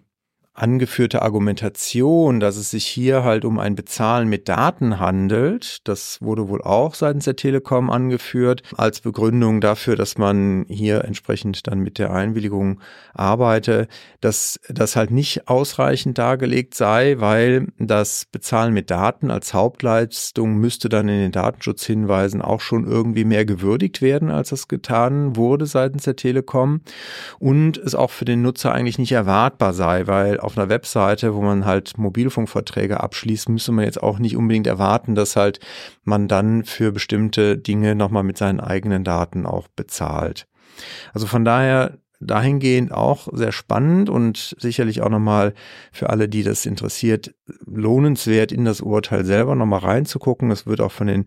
angeführte 0.59 1.21
Argumentation, 1.21 2.39
dass 2.39 2.57
es 2.57 2.71
sich 2.71 2.85
hier 2.85 3.23
halt 3.23 3.45
um 3.45 3.59
ein 3.59 3.75
Bezahlen 3.75 4.27
mit 4.27 4.49
Daten 4.49 4.99
handelt, 4.99 5.87
das 5.87 6.21
wurde 6.21 6.49
wohl 6.49 6.61
auch 6.61 6.95
seitens 6.95 7.25
der 7.25 7.37
Telekom 7.37 7.89
angeführt, 7.89 8.63
als 8.75 8.99
Begründung 8.99 9.61
dafür, 9.61 9.95
dass 9.95 10.17
man 10.17 10.65
hier 10.67 11.05
entsprechend 11.05 11.67
dann 11.67 11.79
mit 11.79 11.97
der 11.97 12.11
Einwilligung 12.11 12.81
arbeite, 13.13 13.87
dass 14.19 14.59
das 14.67 14.95
halt 14.95 15.11
nicht 15.11 15.47
ausreichend 15.47 16.17
dargelegt 16.17 16.75
sei, 16.75 17.15
weil 17.19 17.67
das 17.77 18.25
Bezahlen 18.29 18.73
mit 18.73 18.91
Daten 18.91 19.31
als 19.31 19.53
Hauptleistung 19.53 20.55
müsste 20.57 20.89
dann 20.89 21.07
in 21.07 21.19
den 21.19 21.31
Datenschutzhinweisen 21.31 22.41
auch 22.41 22.59
schon 22.59 22.85
irgendwie 22.85 23.23
mehr 23.23 23.45
gewürdigt 23.45 24.01
werden, 24.01 24.29
als 24.29 24.49
das 24.49 24.67
getan 24.67 25.37
wurde 25.37 25.65
seitens 25.65 26.03
der 26.03 26.17
Telekom 26.17 26.81
und 27.39 27.77
es 27.77 27.95
auch 27.95 28.11
für 28.11 28.25
den 28.25 28.41
Nutzer 28.41 28.73
eigentlich 28.73 28.99
nicht 28.99 29.13
erwartbar 29.13 29.73
sei, 29.73 30.05
weil 30.07 30.39
auf 30.49 30.57
einer 30.57 30.69
Webseite, 30.69 31.35
wo 31.35 31.41
man 31.41 31.65
halt 31.65 31.97
Mobilfunkverträge 31.97 32.99
abschließt, 32.99 33.49
müsste 33.49 33.71
man 33.71 33.85
jetzt 33.85 34.01
auch 34.01 34.17
nicht 34.17 34.35
unbedingt 34.35 34.67
erwarten, 34.67 35.13
dass 35.13 35.35
halt 35.35 35.59
man 36.03 36.27
dann 36.27 36.63
für 36.63 36.91
bestimmte 36.91 37.57
Dinge 37.57 37.93
nochmal 37.93 38.23
mit 38.23 38.37
seinen 38.37 38.59
eigenen 38.59 39.03
Daten 39.03 39.45
auch 39.45 39.67
bezahlt. 39.67 40.47
Also 41.13 41.27
von 41.27 41.45
daher 41.45 41.99
dahingehend 42.19 42.91
auch 42.91 43.29
sehr 43.31 43.51
spannend 43.51 44.09
und 44.09 44.55
sicherlich 44.59 45.01
auch 45.01 45.09
nochmal 45.09 45.53
für 45.91 46.09
alle, 46.09 46.27
die 46.27 46.43
das 46.43 46.65
interessiert, 46.65 47.33
lohnenswert 47.65 48.51
in 48.51 48.65
das 48.65 48.81
Urteil 48.81 49.23
selber 49.23 49.55
nochmal 49.55 49.79
reinzugucken. 49.79 50.51
Es 50.51 50.65
wird 50.65 50.81
auch 50.81 50.91
von 50.91 51.07
den 51.07 51.25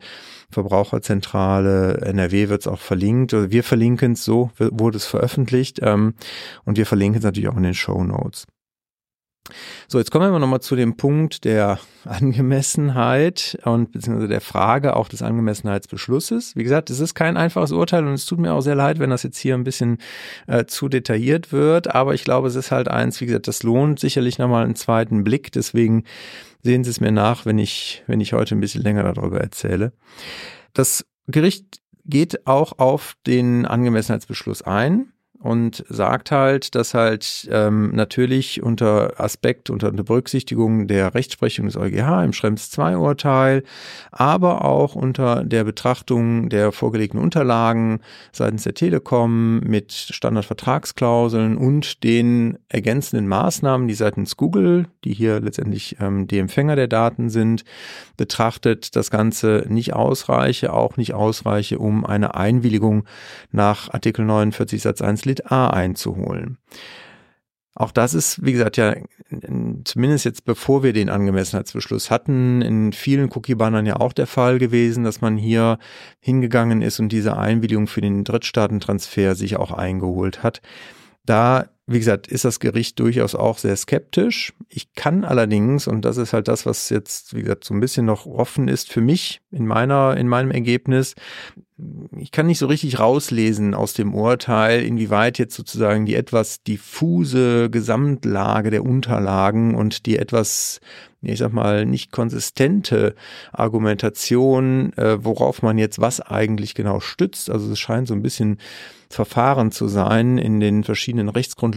Verbraucherzentrale 0.50 1.98
NRW 2.02 2.50
wird 2.50 2.62
es 2.62 2.66
auch 2.66 2.78
verlinkt. 2.78 3.32
Also 3.32 3.50
wir 3.50 3.64
verlinken 3.64 4.12
es 4.12 4.24
so, 4.24 4.50
wurde 4.58 4.98
es 4.98 5.06
veröffentlicht 5.06 5.80
ähm, 5.82 6.14
und 6.64 6.76
wir 6.76 6.86
verlinken 6.86 7.18
es 7.18 7.24
natürlich 7.24 7.48
auch 7.48 7.56
in 7.56 7.62
den 7.62 7.74
Show 7.74 8.04
Notes. 8.04 8.46
So, 9.92 9.98
jetzt 9.98 10.10
kommen 10.10 10.32
wir 10.32 10.38
nochmal 10.38 10.62
zu 10.62 10.74
dem 10.74 10.96
Punkt 10.96 11.44
der 11.44 11.78
Angemessenheit 12.06 13.58
und 13.66 13.92
beziehungsweise 13.92 14.26
der 14.26 14.40
Frage 14.40 14.96
auch 14.96 15.06
des 15.06 15.20
Angemessenheitsbeschlusses. 15.20 16.56
Wie 16.56 16.62
gesagt, 16.62 16.88
es 16.88 16.98
ist 16.98 17.14
kein 17.14 17.36
einfaches 17.36 17.72
Urteil 17.72 18.06
und 18.06 18.14
es 18.14 18.24
tut 18.24 18.38
mir 18.38 18.54
auch 18.54 18.62
sehr 18.62 18.74
leid, 18.74 19.00
wenn 19.00 19.10
das 19.10 19.22
jetzt 19.22 19.36
hier 19.36 19.52
ein 19.52 19.64
bisschen 19.64 19.98
äh, 20.46 20.64
zu 20.64 20.88
detailliert 20.88 21.52
wird, 21.52 21.94
aber 21.94 22.14
ich 22.14 22.24
glaube, 22.24 22.48
es 22.48 22.54
ist 22.54 22.70
halt 22.70 22.88
eins, 22.88 23.20
wie 23.20 23.26
gesagt, 23.26 23.48
das 23.48 23.64
lohnt 23.64 24.00
sicherlich 24.00 24.38
nochmal 24.38 24.64
einen 24.64 24.76
zweiten 24.76 25.24
Blick, 25.24 25.52
deswegen 25.52 26.04
sehen 26.62 26.84
Sie 26.84 26.90
es 26.90 27.00
mir 27.00 27.12
nach, 27.12 27.44
wenn 27.44 27.58
ich, 27.58 28.02
wenn 28.06 28.22
ich 28.22 28.32
heute 28.32 28.54
ein 28.54 28.60
bisschen 28.60 28.82
länger 28.82 29.12
darüber 29.12 29.42
erzähle. 29.42 29.92
Das 30.72 31.04
Gericht 31.26 31.82
geht 32.06 32.46
auch 32.46 32.78
auf 32.78 33.14
den 33.26 33.66
Angemessenheitsbeschluss 33.66 34.62
ein 34.62 35.11
und 35.42 35.84
sagt 35.88 36.30
halt, 36.30 36.76
dass 36.76 36.94
halt 36.94 37.48
ähm, 37.50 37.90
natürlich 37.94 38.62
unter 38.62 39.20
Aspekt, 39.20 39.70
unter 39.70 39.90
Berücksichtigung 39.90 40.86
der 40.86 41.14
Rechtsprechung 41.14 41.66
des 41.66 41.76
EuGH 41.76 42.22
im 42.24 42.32
Schrems 42.32 42.70
2 42.70 42.96
Urteil, 42.96 43.64
aber 44.12 44.64
auch 44.64 44.94
unter 44.94 45.42
der 45.44 45.64
Betrachtung 45.64 46.48
der 46.48 46.70
vorgelegten 46.70 47.20
Unterlagen 47.20 48.00
seitens 48.30 48.62
der 48.62 48.74
Telekom 48.74 49.58
mit 49.60 49.92
Standardvertragsklauseln 49.92 51.56
und 51.56 52.04
den 52.04 52.58
ergänzenden 52.68 53.26
Maßnahmen, 53.26 53.88
die 53.88 53.94
seitens 53.94 54.36
Google, 54.36 54.86
die 55.04 55.12
hier 55.12 55.40
letztendlich 55.40 55.96
ähm, 56.00 56.28
die 56.28 56.38
Empfänger 56.38 56.76
der 56.76 56.88
Daten 56.88 57.30
sind, 57.30 57.64
betrachtet, 58.16 58.94
das 58.94 59.10
Ganze 59.10 59.66
nicht 59.68 59.92
ausreiche, 59.92 60.72
auch 60.72 60.96
nicht 60.96 61.14
ausreiche, 61.14 61.80
um 61.80 62.06
eine 62.06 62.36
Einwilligung 62.36 63.04
nach 63.50 63.92
Artikel 63.92 64.24
49 64.24 64.80
Satz 64.80 65.02
1 65.02 65.24
Lit 65.32 65.50
A 65.50 65.70
einzuholen. 65.70 66.58
Auch 67.74 67.90
das 67.90 68.12
ist, 68.12 68.44
wie 68.44 68.52
gesagt, 68.52 68.76
ja, 68.76 68.94
zumindest 69.84 70.26
jetzt 70.26 70.44
bevor 70.44 70.82
wir 70.82 70.92
den 70.92 71.08
Angemessenheitsbeschluss 71.08 72.10
hatten, 72.10 72.60
in 72.60 72.92
vielen 72.92 73.30
Cookie-Bannern 73.32 73.86
ja 73.86 73.96
auch 73.96 74.12
der 74.12 74.26
Fall 74.26 74.58
gewesen, 74.58 75.04
dass 75.04 75.22
man 75.22 75.38
hier 75.38 75.78
hingegangen 76.20 76.82
ist 76.82 77.00
und 77.00 77.08
diese 77.08 77.38
Einwilligung 77.38 77.86
für 77.86 78.02
den 78.02 78.24
Drittstaatentransfer 78.24 79.34
sich 79.34 79.56
auch 79.56 79.70
eingeholt 79.70 80.42
hat. 80.42 80.60
Da 81.24 81.70
wie 81.86 81.98
gesagt, 81.98 82.28
ist 82.28 82.44
das 82.44 82.60
Gericht 82.60 83.00
durchaus 83.00 83.34
auch 83.34 83.58
sehr 83.58 83.76
skeptisch. 83.76 84.52
Ich 84.68 84.94
kann 84.94 85.24
allerdings, 85.24 85.88
und 85.88 86.04
das 86.04 86.16
ist 86.16 86.32
halt 86.32 86.46
das, 86.46 86.64
was 86.64 86.88
jetzt, 86.90 87.34
wie 87.34 87.42
gesagt, 87.42 87.64
so 87.64 87.74
ein 87.74 87.80
bisschen 87.80 88.06
noch 88.06 88.24
offen 88.26 88.68
ist 88.68 88.90
für 88.90 89.00
mich 89.00 89.40
in 89.50 89.66
meiner, 89.66 90.16
in 90.16 90.28
meinem 90.28 90.52
Ergebnis, 90.52 91.14
ich 92.16 92.30
kann 92.30 92.46
nicht 92.46 92.58
so 92.58 92.66
richtig 92.66 92.98
rauslesen 92.98 93.74
aus 93.74 93.94
dem 93.94 94.14
Urteil, 94.14 94.82
inwieweit 94.82 95.38
jetzt 95.38 95.54
sozusagen 95.54 96.06
die 96.06 96.14
etwas 96.14 96.62
diffuse 96.62 97.70
Gesamtlage 97.70 98.70
der 98.70 98.84
Unterlagen 98.84 99.74
und 99.74 100.06
die 100.06 100.18
etwas, 100.18 100.80
ich 101.22 101.38
sag 101.38 101.52
mal, 101.52 101.86
nicht 101.86 102.12
konsistente 102.12 103.14
Argumentation, 103.52 104.92
äh, 104.94 105.24
worauf 105.24 105.62
man 105.62 105.78
jetzt 105.78 106.00
was 106.00 106.20
eigentlich 106.20 106.74
genau 106.74 107.00
stützt. 107.00 107.50
Also 107.50 107.72
es 107.72 107.80
scheint 107.80 108.08
so 108.08 108.14
ein 108.14 108.22
bisschen 108.22 108.58
Verfahren 109.08 109.72
zu 109.72 109.88
sein 109.88 110.38
in 110.38 110.60
den 110.60 110.84
verschiedenen 110.84 111.28
Rechtsgrundlagen 111.28 111.71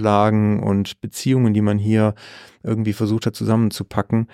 und 0.61 1.01
Beziehungen, 1.01 1.53
die 1.53 1.61
man 1.61 1.77
hier 1.77 2.15
irgendwie 2.63 2.93
versucht 2.93 3.25
hat 3.25 3.35
zusammenzupacken 3.35 4.27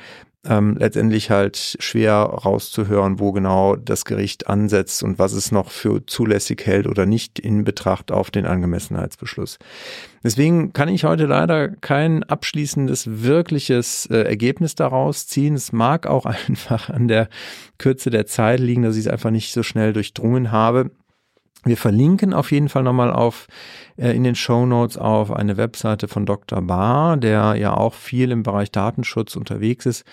ähm, 0.43 0.75
letztendlich 0.77 1.29
halt 1.29 1.77
schwer 1.79 2.15
rauszuhören, 2.15 3.19
wo 3.19 3.31
genau 3.31 3.75
das 3.75 4.05
Gericht 4.05 4.47
ansetzt 4.47 5.03
und 5.03 5.19
was 5.19 5.33
es 5.33 5.51
noch 5.51 5.69
für 5.69 6.05
zulässig 6.07 6.65
hält 6.65 6.87
oder 6.87 7.05
nicht 7.05 7.37
in 7.37 7.63
Betracht 7.63 8.11
auf 8.11 8.31
den 8.31 8.47
Angemessenheitsbeschluss. 8.47 9.59
Deswegen 10.23 10.73
kann 10.73 10.89
ich 10.89 11.03
heute 11.03 11.27
leider 11.27 11.69
kein 11.69 12.23
abschließendes, 12.23 13.23
wirkliches 13.23 14.07
äh, 14.07 14.23
Ergebnis 14.23 14.73
daraus 14.73 15.27
ziehen. 15.27 15.53
Es 15.53 15.71
mag 15.71 16.07
auch 16.07 16.25
einfach 16.47 16.89
an 16.89 17.07
der 17.07 17.29
Kürze 17.77 18.09
der 18.09 18.25
Zeit 18.25 18.59
liegen, 18.59 18.81
dass 18.81 18.95
ich 18.95 19.05
es 19.05 19.11
einfach 19.11 19.31
nicht 19.31 19.53
so 19.53 19.61
schnell 19.61 19.93
durchdrungen 19.93 20.51
habe. 20.51 20.89
Wir 21.63 21.77
verlinken 21.77 22.33
auf 22.33 22.51
jeden 22.51 22.69
Fall 22.69 22.81
nochmal 22.81 23.11
auf 23.11 23.47
äh, 23.95 24.15
in 24.15 24.23
den 24.23 24.33
Show 24.33 24.65
Notes 24.65 24.97
auf 24.97 25.31
eine 25.31 25.57
Webseite 25.57 26.07
von 26.07 26.25
Dr. 26.25 26.61
Barr, 26.61 27.17
der 27.17 27.55
ja 27.55 27.75
auch 27.75 27.93
viel 27.93 28.31
im 28.31 28.41
Bereich 28.41 28.71
Datenschutz 28.71 29.35
unterwegs 29.35 29.85
ist 29.85 30.03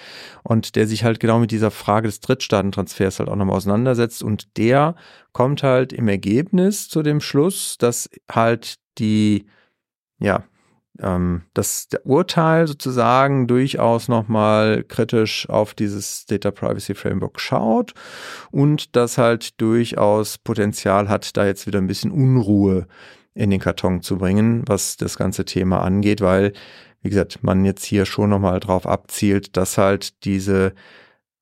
und 0.43 0.76
der 0.76 0.87
sich 0.87 1.05
halt 1.05 1.21
genau 1.21 1.38
mit 1.38 1.50
dieser 1.50 1.71
Frage 1.71 2.07
des 2.07 2.21
Drittstaatentransfers 2.21 3.19
halt 3.19 3.31
auch 3.31 3.37
nochmal 3.37 3.57
auseinandersetzt 3.57 4.23
und 4.23 4.59
der 4.59 4.95
kommt 5.33 5.62
halt 5.62 5.95
im 5.95 6.09
Ergebnis 6.09 6.88
zu 6.88 7.02
dem 7.02 7.21
Schluss, 7.21 7.78
dass 7.78 8.11
halt 8.31 8.76
die 8.99 9.47
ja 10.19 10.45
ähm, 11.00 11.43
dass 11.55 11.88
der 11.88 12.05
Urteil 12.07 12.67
sozusagen 12.67 13.47
durchaus 13.47 14.09
nochmal 14.09 14.85
kritisch 14.85 15.49
auf 15.49 15.75
dieses 15.75 16.26
Data 16.26 16.50
Privacy 16.50 16.95
Framework 16.95 17.40
schaut 17.40 17.95
und 18.50 18.97
das 18.97 19.19
halt 19.19 19.61
durchaus 19.61 20.38
Potenzial 20.38 21.09
hat, 21.09 21.37
da 21.37 21.47
jetzt 21.47 21.67
wieder 21.67 21.78
ein 21.78 21.87
bisschen 21.87 22.11
Unruhe 22.11 22.87
in 23.35 23.50
den 23.50 23.61
Karton 23.61 24.02
zu 24.02 24.19
bringen, 24.19 24.64
was 24.67 24.97
das 24.97 25.17
ganze 25.17 25.45
Thema 25.45 25.83
angeht, 25.83 26.21
weil, 26.21 26.52
wie 27.02 27.11
gesagt, 27.11 27.43
man 27.43 27.64
jetzt 27.64 27.85
hier 27.85 28.05
schon 28.05 28.31
nochmal 28.31 28.59
drauf 28.59 28.87
abzielt, 28.87 29.57
dass 29.57 29.78
halt 29.78 30.25
diese 30.25 30.73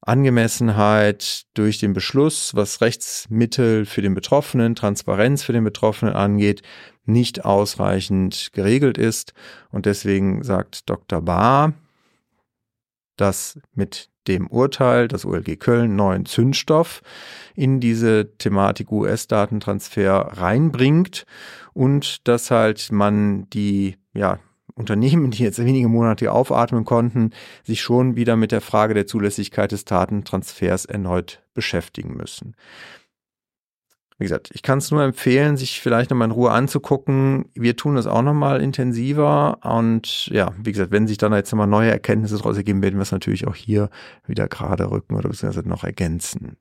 Angemessenheit 0.07 1.47
durch 1.55 1.79
den 1.79 1.93
Beschluss, 1.93 2.55
was 2.55 2.81
Rechtsmittel 2.81 3.85
für 3.87 4.03
den 4.03 4.15
Betroffenen, 4.15 4.75
Transparenz 4.75 5.43
für 5.43 5.53
den 5.53 5.65
Betroffenen 5.65 6.15
angeht, 6.15 6.63
nicht 7.05 7.45
ausreichend 7.45 8.51
geregelt 8.53 8.99
ist. 8.99 9.35
Und 9.71 9.87
deswegen 9.87 10.43
sagt 10.43 10.89
Dr. 10.89 11.23
Bahr, 11.23 11.75
dass 13.17 13.59
mit 13.75 14.09
dem 14.29 14.47
Urteil 14.47 15.09
das 15.09 15.25
OLG 15.25 15.59
Köln 15.59 15.97
neuen 15.97 16.27
Zündstoff 16.27 17.03
in 17.55 17.81
diese 17.81 18.37
Thematik 18.39 18.91
US-Datentransfer 18.91 20.33
reinbringt 20.35 21.27
und 21.73 22.27
dass 22.29 22.51
halt 22.51 22.91
man 22.91 23.49
die 23.51 23.97
ja, 24.15 24.39
Unternehmen, 24.77 25.31
die 25.31 25.43
jetzt 25.43 25.59
wenige 25.59 25.89
Monate 25.89 26.31
aufatmen 26.31 26.85
konnten, 26.85 27.31
sich 27.65 27.81
schon 27.81 28.15
wieder 28.15 28.37
mit 28.37 28.53
der 28.53 28.61
Frage 28.61 28.95
der 28.95 29.07
Zulässigkeit 29.07 29.73
des 29.73 29.87
Datentransfers 29.87 30.85
erneut 30.85 31.43
beschäftigen 31.55 32.15
müssen. 32.15 32.55
Wie 34.19 34.25
gesagt, 34.25 34.51
ich 34.55 34.63
kann 34.63 34.79
es 34.79 34.91
nur 34.91 35.03
empfehlen, 35.03 35.57
sich 35.57 35.81
vielleicht 35.81 36.11
nochmal 36.11 36.29
in 36.29 36.33
Ruhe 36.33 36.51
anzugucken. 36.51 37.51
Wir 37.55 37.77
tun 37.77 37.97
das 37.97 38.07
auch 38.07 38.23
nochmal 38.23 38.63
intensiver. 38.63 39.59
Und 39.63 40.29
ja, 40.29 40.53
wie 40.63 40.73
gesagt, 40.73 40.91
wenn 40.91 41.07
sich 41.07 41.19
dann 41.19 41.35
jetzt 41.35 41.53
nochmal 41.53 41.67
neue 41.67 41.91
Erkenntnisse 41.91 42.37
daraus 42.37 42.57
ergeben, 42.57 42.83
werden 42.83 42.97
wir 42.97 43.03
es 43.03 43.13
natürlich 43.13 43.47
auch 43.47 43.55
hier 43.55 43.91
wieder 44.27 44.49
gerade 44.49 44.91
rücken 44.91 45.17
oder 45.17 45.29
beziehungsweise 45.29 45.69
noch 45.69 45.85
ergänzen. 45.85 46.57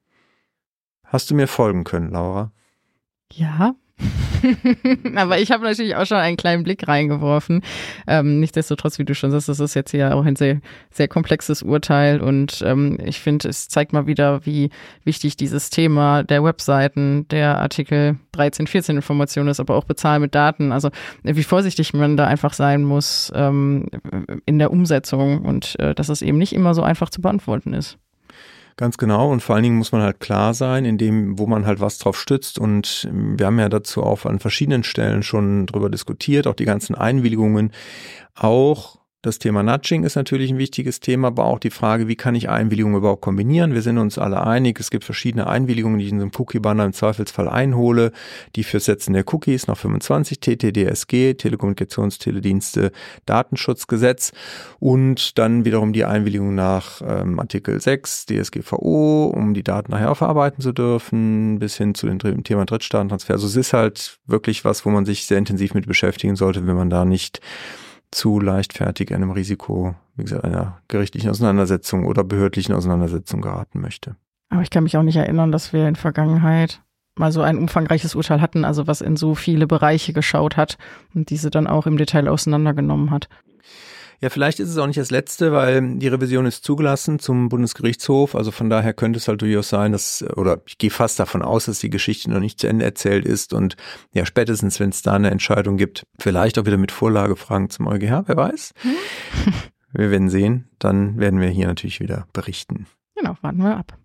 Hast 1.05 1.29
du 1.29 1.35
mir 1.35 1.47
folgen 1.47 1.85
können, 1.85 2.11
Laura? 2.11 2.51
Ja, 3.31 3.75
Aber 5.15 5.39
ich 5.39 5.51
habe 5.51 5.63
natürlich 5.63 5.95
auch 5.95 6.05
schon 6.05 6.17
einen 6.17 6.37
kleinen 6.37 6.63
Blick 6.63 6.87
reingeworfen. 6.87 7.61
Ähm, 8.07 8.39
nichtsdestotrotz, 8.39 8.99
wie 8.99 9.05
du 9.05 9.15
schon 9.15 9.31
sagst, 9.31 9.49
das 9.49 9.59
ist 9.59 9.73
jetzt 9.73 9.91
hier 9.91 10.15
auch 10.15 10.25
ein 10.25 10.35
sehr, 10.35 10.59
sehr 10.91 11.07
komplexes 11.07 11.63
Urteil 11.63 12.21
und 12.21 12.61
ähm, 12.65 12.97
ich 13.03 13.19
finde, 13.19 13.49
es 13.49 13.67
zeigt 13.67 13.93
mal 13.93 14.07
wieder, 14.07 14.45
wie 14.45 14.69
wichtig 15.03 15.37
dieses 15.37 15.69
Thema 15.69 16.23
der 16.23 16.43
Webseiten, 16.43 17.27
der 17.29 17.59
Artikel 17.59 18.17
13, 18.33 18.67
14 18.67 18.95
Informationen 18.97 19.49
ist, 19.49 19.59
aber 19.59 19.75
auch 19.75 19.85
bezahlen 19.85 20.21
mit 20.21 20.35
Daten. 20.35 20.71
Also 20.71 20.89
wie 21.23 21.43
vorsichtig 21.43 21.93
man 21.93 22.17
da 22.17 22.27
einfach 22.27 22.53
sein 22.53 22.83
muss 22.83 23.31
ähm, 23.35 23.87
in 24.45 24.59
der 24.59 24.71
Umsetzung 24.71 25.41
und 25.43 25.79
äh, 25.79 25.95
dass 25.95 26.09
es 26.09 26.21
eben 26.21 26.37
nicht 26.37 26.53
immer 26.53 26.73
so 26.73 26.83
einfach 26.83 27.09
zu 27.09 27.21
beantworten 27.21 27.73
ist. 27.73 27.97
Ganz 28.77 28.97
genau. 28.97 29.31
Und 29.31 29.41
vor 29.41 29.55
allen 29.55 29.63
Dingen 29.63 29.77
muss 29.77 29.93
man 29.93 30.01
halt 30.01 30.19
klar 30.19 30.53
sein, 30.53 30.83
in 30.83 30.97
dem, 30.97 31.39
wo 31.39 31.47
man 31.47 31.65
halt 31.65 31.79
was 31.79 31.97
drauf 31.97 32.19
stützt. 32.19 32.59
Und 32.59 33.07
wir 33.11 33.45
haben 33.45 33.59
ja 33.59 33.69
dazu 33.69 34.03
auch 34.03 34.25
an 34.25 34.39
verschiedenen 34.39 34.83
Stellen 34.83 35.23
schon 35.23 35.65
drüber 35.65 35.89
diskutiert, 35.89 36.45
auch 36.45 36.55
die 36.55 36.65
ganzen 36.65 36.93
Einwilligungen. 36.93 37.71
Auch 38.33 38.97
das 39.25 39.39
Thema 39.39 39.63
Nudging 39.63 40.03
ist 40.03 40.15
natürlich 40.15 40.51
ein 40.51 40.59
wichtiges 40.59 40.99
Thema, 40.99 41.29
aber 41.29 41.45
auch 41.45 41.57
die 41.57 41.71
Frage, 41.71 42.07
wie 42.07 42.15
kann 42.15 42.35
ich 42.35 42.47
Einwilligungen 42.49 42.97
überhaupt 42.97 43.21
kombinieren? 43.21 43.73
Wir 43.73 43.81
sind 43.81 43.97
uns 43.97 44.19
alle 44.19 44.45
einig, 44.45 44.79
es 44.79 44.91
gibt 44.91 45.03
verschiedene 45.03 45.47
Einwilligungen, 45.47 45.97
die 45.97 46.05
ich 46.05 46.11
in 46.11 46.19
so 46.19 46.25
einem 46.25 46.31
Cookie-Banner 46.37 46.85
im 46.85 46.93
Zweifelsfall 46.93 47.49
einhole, 47.49 48.11
die 48.55 48.63
für 48.63 48.79
Setzen 48.79 49.13
der 49.13 49.23
Cookies 49.33 49.67
nach 49.67 49.77
25 49.77 50.39
TTDSG, 50.39 51.33
Telekommunikationstele-Dienste, 51.33 52.91
Datenschutzgesetz 53.25 54.31
und 54.79 55.37
dann 55.39 55.65
wiederum 55.65 55.91
die 55.91 56.05
Einwilligung 56.05 56.53
nach 56.53 57.01
ähm, 57.01 57.39
Artikel 57.39 57.81
6 57.81 58.27
DSGVO, 58.27 59.33
um 59.35 59.55
die 59.55 59.63
Daten 59.63 59.91
nachher 59.91 60.11
auch 60.11 60.17
verarbeiten 60.17 60.61
zu 60.61 60.71
dürfen, 60.71 61.57
bis 61.57 61.77
hin 61.77 61.95
zu 61.95 62.07
dem 62.07 62.43
Thema 62.43 62.65
Drittstaatentransfer. 62.65 63.33
Also 63.33 63.47
es 63.47 63.55
ist 63.55 63.73
halt 63.73 64.19
wirklich 64.27 64.65
was, 64.65 64.85
wo 64.85 64.91
man 64.91 65.05
sich 65.05 65.25
sehr 65.25 65.39
intensiv 65.39 65.73
mit 65.73 65.87
beschäftigen 65.87 66.35
sollte, 66.35 66.67
wenn 66.67 66.75
man 66.75 66.91
da 66.91 67.05
nicht 67.05 67.41
zu 68.15 68.39
leichtfertig 68.39 69.13
einem 69.13 69.31
Risiko, 69.31 69.93
wie 70.15 70.23
gesagt, 70.23 70.45
einer 70.45 70.79
gerichtlichen 70.87 71.29
Auseinandersetzung 71.29 72.05
oder 72.05 72.23
behördlichen 72.23 72.73
Auseinandersetzung 72.73 73.41
geraten 73.41 73.81
möchte. 73.81 74.15
Aber 74.49 74.61
ich 74.61 74.69
kann 74.69 74.83
mich 74.83 74.95
auch 74.95 75.03
nicht 75.03 75.17
erinnern, 75.17 75.51
dass 75.51 75.73
wir 75.73 75.85
in 75.85 75.97
Vergangenheit 75.97 76.81
mal 77.17 77.33
so 77.33 77.41
ein 77.41 77.57
umfangreiches 77.57 78.15
Urteil 78.15 78.39
hatten, 78.39 78.63
also 78.63 78.87
was 78.87 79.01
in 79.01 79.17
so 79.17 79.35
viele 79.35 79.67
Bereiche 79.67 80.13
geschaut 80.13 80.55
hat 80.55 80.77
und 81.13 81.29
diese 81.29 81.49
dann 81.49 81.67
auch 81.67 81.87
im 81.87 81.97
Detail 81.97 82.29
auseinandergenommen 82.29 83.11
hat. 83.11 83.27
Ja, 84.21 84.29
vielleicht 84.29 84.59
ist 84.59 84.69
es 84.69 84.77
auch 84.77 84.87
nicht 84.87 84.99
das 84.99 85.11
letzte, 85.11 85.51
weil 85.51 85.97
die 85.97 86.07
Revision 86.07 86.45
ist 86.45 86.63
zugelassen 86.63 87.19
zum 87.19 87.49
Bundesgerichtshof. 87.49 88.35
Also 88.35 88.51
von 88.51 88.69
daher 88.69 88.93
könnte 88.93 89.17
es 89.17 89.27
halt 89.27 89.41
durchaus 89.41 89.69
sein, 89.69 89.91
dass, 89.91 90.23
oder 90.35 90.61
ich 90.65 90.77
gehe 90.77 90.89
fast 90.89 91.19
davon 91.19 91.41
aus, 91.41 91.65
dass 91.65 91.79
die 91.79 91.89
Geschichte 91.89 92.31
noch 92.31 92.39
nicht 92.39 92.59
zu 92.59 92.67
Ende 92.67 92.85
erzählt 92.85 93.25
ist 93.25 93.53
und 93.53 93.75
ja, 94.13 94.25
spätestens, 94.25 94.79
wenn 94.79 94.89
es 94.89 95.01
da 95.01 95.13
eine 95.13 95.31
Entscheidung 95.31 95.77
gibt, 95.77 96.05
vielleicht 96.19 96.57
auch 96.57 96.65
wieder 96.65 96.77
mit 96.77 96.91
Vorlagefragen 96.91 97.69
zum 97.69 97.87
EuGH, 97.87 98.23
wer 98.27 98.37
weiß. 98.37 98.71
Hm. 98.81 99.53
Wir 99.97 100.11
werden 100.11 100.29
sehen. 100.29 100.69
Dann 100.77 101.17
werden 101.19 101.39
wir 101.39 101.47
hier 101.47 101.67
natürlich 101.67 101.99
wieder 101.99 102.27
berichten. 102.33 102.85
Genau, 103.15 103.37
warten 103.41 103.59
wir 103.59 103.77
ab. 103.77 103.97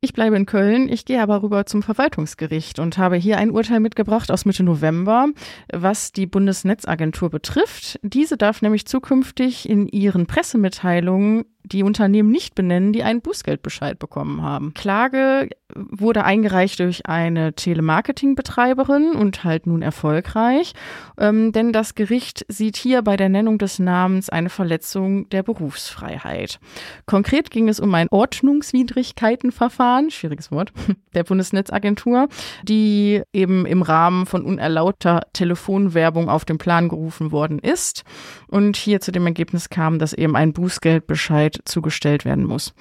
Ich 0.00 0.12
bleibe 0.12 0.36
in 0.36 0.46
Köln, 0.46 0.88
ich 0.88 1.04
gehe 1.06 1.20
aber 1.20 1.42
rüber 1.42 1.66
zum 1.66 1.82
Verwaltungsgericht 1.82 2.78
und 2.78 2.98
habe 2.98 3.16
hier 3.16 3.36
ein 3.36 3.50
Urteil 3.50 3.80
mitgebracht 3.80 4.30
aus 4.30 4.44
Mitte 4.44 4.62
November, 4.62 5.26
was 5.72 6.12
die 6.12 6.26
Bundesnetzagentur 6.26 7.30
betrifft. 7.30 7.98
Diese 8.04 8.36
darf 8.36 8.62
nämlich 8.62 8.86
zukünftig 8.86 9.68
in 9.68 9.88
ihren 9.88 10.28
Pressemitteilungen 10.28 11.46
die 11.64 11.82
Unternehmen 11.82 12.30
nicht 12.30 12.54
benennen, 12.54 12.92
die 12.92 13.02
einen 13.02 13.20
Bußgeldbescheid 13.20 13.98
bekommen 13.98 14.42
haben. 14.42 14.72
Klage 14.74 15.50
wurde 15.74 16.24
eingereicht 16.24 16.80
durch 16.80 17.06
eine 17.06 17.52
Telemarketing-Betreiberin 17.52 19.12
und 19.12 19.44
halt 19.44 19.66
nun 19.66 19.82
erfolgreich, 19.82 20.72
ähm, 21.18 21.52
denn 21.52 21.72
das 21.72 21.94
Gericht 21.94 22.46
sieht 22.48 22.76
hier 22.76 23.02
bei 23.02 23.16
der 23.16 23.28
Nennung 23.28 23.58
des 23.58 23.78
Namens 23.78 24.30
eine 24.30 24.48
Verletzung 24.48 25.28
der 25.28 25.42
Berufsfreiheit. 25.42 26.58
Konkret 27.04 27.50
ging 27.50 27.68
es 27.68 27.80
um 27.80 27.94
ein 27.94 28.08
Ordnungswidrigkeitenverfahren, 28.10 29.87
schwieriges 30.10 30.50
Wort, 30.50 30.72
der 31.14 31.24
Bundesnetzagentur, 31.24 32.28
die 32.62 33.22
eben 33.32 33.66
im 33.66 33.82
Rahmen 33.82 34.26
von 34.26 34.42
unerlaubter 34.44 35.22
Telefonwerbung 35.32 36.28
auf 36.28 36.44
den 36.44 36.58
Plan 36.58 36.88
gerufen 36.88 37.32
worden 37.32 37.58
ist 37.58 38.04
und 38.48 38.76
hier 38.76 39.00
zu 39.00 39.12
dem 39.12 39.26
Ergebnis 39.26 39.68
kam, 39.68 39.98
dass 39.98 40.12
eben 40.12 40.36
ein 40.36 40.52
Bußgeldbescheid 40.52 41.60
zugestellt 41.64 42.24
werden 42.24 42.44
muss. 42.44 42.74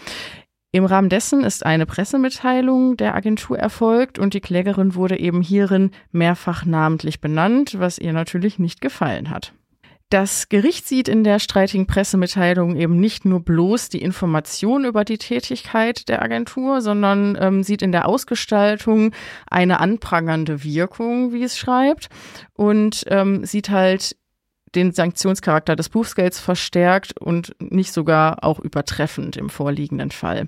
Im 0.72 0.86
Rahmen 0.86 1.10
dessen 1.10 1.44
ist 1.44 1.66
eine 1.66 1.86
Pressemitteilung 1.86 2.98
der 2.98 3.16
Agentur 3.16 3.58
erfolgt 3.58 4.20
und 4.20 4.34
die 4.34 4.42
Klägerin 4.42 4.96
wurde 4.96 5.18
eben 5.18 5.42
hierin 5.42 5.92
mehrfach 6.12 6.66
namentlich 6.66 7.22
benannt, 7.22 7.80
was 7.80 7.98
ihr 7.98 8.14
natürlich 8.14 8.60
nicht 8.60 8.82
gefallen 8.82 9.30
hat. 9.30 9.54
Das 10.10 10.48
Gericht 10.48 10.88
sieht 10.88 11.10
in 11.10 11.26
der 11.26 11.38
streitigen 11.38 11.86
Pressemitteilung 11.86 12.78
eben 12.78 12.98
nicht 12.98 13.26
nur 13.26 13.42
bloß 13.42 13.90
die 13.90 14.02
Information 14.02 14.86
über 14.86 15.04
die 15.04 15.18
Tätigkeit 15.18 16.08
der 16.08 16.22
Agentur, 16.22 16.82
sondern 16.82 17.38
ähm, 17.42 17.62
sieht 17.62 17.82
in 17.82 17.92
der 17.92 18.08
Ausgestaltung 18.08 19.12
eine 19.50 19.82
anprangernde 19.82 20.64
Wirkung, 20.64 21.34
wie 21.34 21.44
es 21.44 21.58
schreibt, 21.58 22.08
und 22.54 23.04
ähm, 23.08 23.44
sieht 23.44 23.70
halt 23.70 24.16
den 24.76 24.94
Sanktionscharakter 24.94 25.76
des 25.76 25.90
Bußgelds 25.90 26.40
verstärkt 26.40 27.20
und 27.20 27.54
nicht 27.60 27.92
sogar 27.92 28.46
auch 28.46 28.60
übertreffend 28.60 29.36
im 29.36 29.50
vorliegenden 29.50 30.12
Fall. 30.12 30.48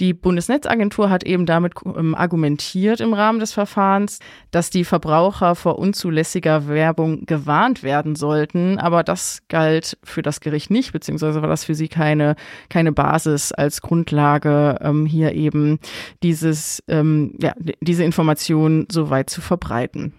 Die 0.00 0.14
Bundesnetzagentur 0.14 1.10
hat 1.10 1.22
eben 1.22 1.44
damit 1.44 1.74
ähm, 1.84 2.14
argumentiert 2.14 3.00
im 3.00 3.12
Rahmen 3.12 3.40
des 3.40 3.52
Verfahrens, 3.52 4.20
dass 4.50 4.70
die 4.70 4.84
Verbraucher 4.84 5.54
vor 5.54 5.78
unzulässiger 5.78 6.66
Werbung 6.66 7.26
gewarnt 7.26 7.82
werden 7.82 8.16
sollten. 8.16 8.78
Aber 8.78 9.04
das 9.04 9.42
galt 9.48 9.98
für 10.02 10.22
das 10.22 10.40
Gericht 10.40 10.70
nicht, 10.70 10.92
beziehungsweise 10.92 11.42
war 11.42 11.48
das 11.48 11.64
für 11.64 11.74
sie 11.74 11.88
keine, 11.88 12.36
keine 12.70 12.92
Basis 12.92 13.52
als 13.52 13.82
Grundlage, 13.82 14.78
ähm, 14.80 15.04
hier 15.04 15.34
eben 15.34 15.78
dieses, 16.22 16.82
ähm, 16.88 17.36
ja, 17.40 17.52
diese 17.80 18.04
Information 18.04 18.86
so 18.90 19.10
weit 19.10 19.28
zu 19.28 19.42
verbreiten. 19.42 20.14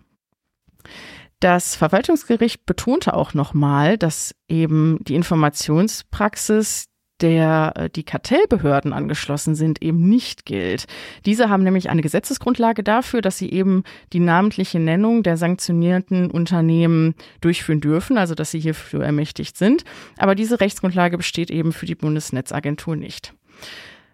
Das 1.39 1.75
Verwaltungsgericht 1.75 2.65
betonte 2.65 3.13
auch 3.15 3.33
nochmal, 3.33 3.97
dass 3.97 4.33
eben 4.47 4.99
die 5.03 5.15
Informationspraxis 5.15 6.85
der 7.23 7.73
äh, 7.75 7.89
die 7.89 8.03
Kartellbehörden 8.03 8.93
angeschlossen 8.93 9.55
sind, 9.55 9.81
eben 9.81 10.07
nicht 10.07 10.45
gilt. 10.45 10.85
Diese 11.25 11.49
haben 11.49 11.63
nämlich 11.63 11.89
eine 11.89 12.01
Gesetzesgrundlage 12.01 12.83
dafür, 12.83 13.21
dass 13.21 13.37
sie 13.37 13.49
eben 13.49 13.83
die 14.11 14.19
namentliche 14.19 14.79
Nennung 14.79 15.23
der 15.23 15.37
sanktionierten 15.37 16.29
Unternehmen 16.29 17.15
durchführen 17.41 17.81
dürfen, 17.81 18.17
also 18.17 18.35
dass 18.35 18.51
sie 18.51 18.59
hierfür 18.59 19.03
ermächtigt 19.03 19.57
sind. 19.57 19.85
Aber 20.17 20.35
diese 20.35 20.59
Rechtsgrundlage 20.59 21.17
besteht 21.17 21.49
eben 21.49 21.71
für 21.71 21.85
die 21.85 21.95
Bundesnetzagentur 21.95 22.95
nicht. 22.95 23.33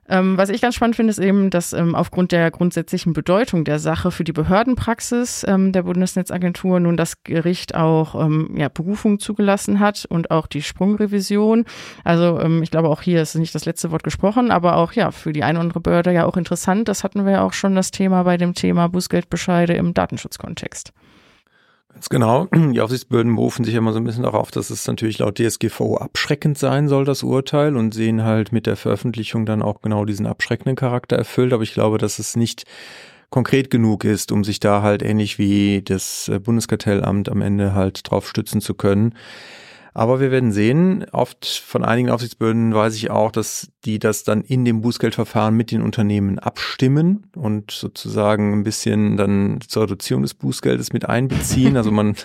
Ähm, 0.10 0.38
was 0.38 0.50
ich 0.50 0.62
ganz 0.62 0.76
spannend 0.76 0.95
finde, 0.95 1.12
ist 1.12 1.19
eben, 1.19 1.50
dass 1.52 1.72
ähm, 1.72 1.93
aufgrund 1.93 2.32
der 2.32 2.50
grundsätzlichen 2.50 3.13
Bedeutung 3.13 3.63
der 3.63 3.78
Sache 3.78 4.10
für 4.10 4.24
die 4.24 4.32
Behördenpraxis 4.32 5.45
ähm, 5.48 5.72
der 5.72 5.84
Bundesnetzagentur 5.84 6.80
nun 6.80 6.98
das 6.98 7.24
Gericht 7.24 7.76
auch 7.76 8.15
ähm, 8.15 8.56
ja, 8.58 8.69
Berufung 8.69 9.19
zugelassen 9.19 9.80
hat 9.80 10.06
und 10.10 10.32
auch 10.32 10.48
die 10.48 10.63
Sprungrevision. 10.63 11.65
Also 12.04 12.39
ähm, 12.39 12.63
ich 12.63 12.72
glaube, 12.72 12.89
auch 12.89 13.04
hier 13.04 13.22
ist 13.22 13.36
nicht 13.36 13.54
das 13.54 13.65
letzte 13.65 13.91
Wort 13.91 14.04
gesprochen, 14.04 14.50
aber 14.50 14.78
auch 14.78 14.93
ja 14.93 15.12
für 15.12 15.32
die 15.32 15.43
eine 15.43 15.60
oder 15.60 15.65
andere 15.65 15.80
Behörde 15.80 16.12
ja 16.12 16.26
auch 16.26 16.38
interessant. 16.38 16.88
Das 16.88 17.04
hatten 17.04 17.26
wir 17.26 17.34
ja 17.34 17.41
auch 17.43 17.54
schon 17.54 17.76
das 17.76 17.91
Thema 17.91 18.24
bei 18.24 18.38
dem 18.38 18.56
Thema 18.56 18.89
Bußgeldbescheide 18.89 19.74
im 19.74 19.93
Datenschutzkontext. 19.93 20.91
Ganz 22.00 22.08
genau. 22.08 22.48
Die 22.56 22.80
Aufsichtsbehörden 22.80 23.36
berufen 23.36 23.66
sich 23.66 23.76
immer 23.76 23.92
so 23.92 23.98
ein 23.98 24.06
bisschen 24.06 24.24
darauf, 24.24 24.52
dass 24.52 24.70
es 24.70 24.88
natürlich 24.88 25.20
laut 25.20 25.38
DSGVO 25.38 25.98
abschreckend 25.98 26.58
sein 26.58 26.88
soll, 26.88 27.04
das 27.04 27.24
Urteil, 27.24 27.76
und 27.76 27.94
sehen 27.94 28.24
halt 28.24 28.54
mit 28.54 28.68
der 28.68 28.78
Veröffentlichung 28.78 29.46
dann 29.46 29.62
auch 29.62 29.82
genau 29.82 30.06
diesen 30.06 30.26
abschreckenden 30.26 30.78
Charakter 30.78 31.18
erfüllt. 31.18 31.52
Aber 31.52 31.62
ich 31.62 31.74
glaube, 31.74 31.98
dass 31.98 32.18
es 32.18 32.38
nicht 32.38 32.64
konkret 33.32 33.70
genug 33.70 34.06
ist, 34.06 34.32
um 34.32 34.46
sich 34.46 34.62
da 34.62 34.82
halt 34.82 35.04
ähnlich 35.04 35.40
wie 35.40 35.82
das 35.82 36.32
Bundeskartellamt 36.42 37.28
am 37.28 37.42
Ende 37.42 37.76
halt 37.76 38.10
drauf 38.10 38.30
stützen 38.30 38.62
zu 38.62 38.76
können. 38.76 39.14
Aber 39.93 40.19
wir 40.19 40.32
werden 40.32 40.52
sehen, 40.52 41.06
oft 41.12 41.45
von 41.45 41.84
einigen 41.84 42.10
Aufsichtsbehörden 42.10 42.73
weiß 42.73 42.95
ich 42.95 43.10
auch, 43.10 43.32
dass 43.32 43.71
die 43.86 43.99
das 43.99 44.23
dann 44.23 44.41
in 44.41 44.65
dem 44.65 44.82
Bußgeldverfahren 44.82 45.56
mit 45.56 45.71
den 45.71 45.82
Unternehmen 45.82 46.38
abstimmen 46.39 47.28
und 47.36 47.71
sozusagen 47.71 48.54
ein 48.54 48.63
bisschen 48.63 49.17
dann 49.17 49.60
zur 49.67 49.84
Reduzierung 49.84 50.21
des 50.23 50.34
Bußgeldes 50.36 50.93
mit 50.93 51.08
einbeziehen. 51.08 51.75
Also 51.78 51.91
man 51.91 52.15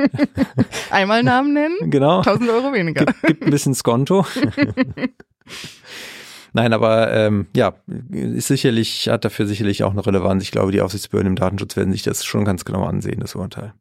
einmal 0.90 1.22
Namen 1.22 1.54
nennen, 1.54 1.76
genau, 1.90 2.18
1000 2.18 2.50
Euro 2.50 2.72
weniger. 2.72 3.06
Gibt, 3.06 3.22
gibt 3.22 3.42
ein 3.44 3.50
bisschen 3.50 3.74
Skonto. 3.74 4.26
Nein, 6.54 6.74
aber 6.74 7.10
ähm, 7.12 7.46
ja, 7.56 7.74
ist 8.10 8.48
sicherlich, 8.48 9.08
hat 9.08 9.24
dafür 9.24 9.46
sicherlich 9.46 9.84
auch 9.84 9.92
eine 9.92 10.04
Relevanz. 10.04 10.42
Ich 10.42 10.50
glaube, 10.50 10.70
die 10.70 10.82
Aufsichtsbehörden 10.82 11.32
im 11.32 11.36
Datenschutz 11.36 11.76
werden 11.76 11.92
sich 11.92 12.02
das 12.02 12.24
schon 12.24 12.44
ganz 12.44 12.66
genau 12.66 12.84
ansehen, 12.84 13.20
das 13.20 13.34
Urteil. 13.34 13.72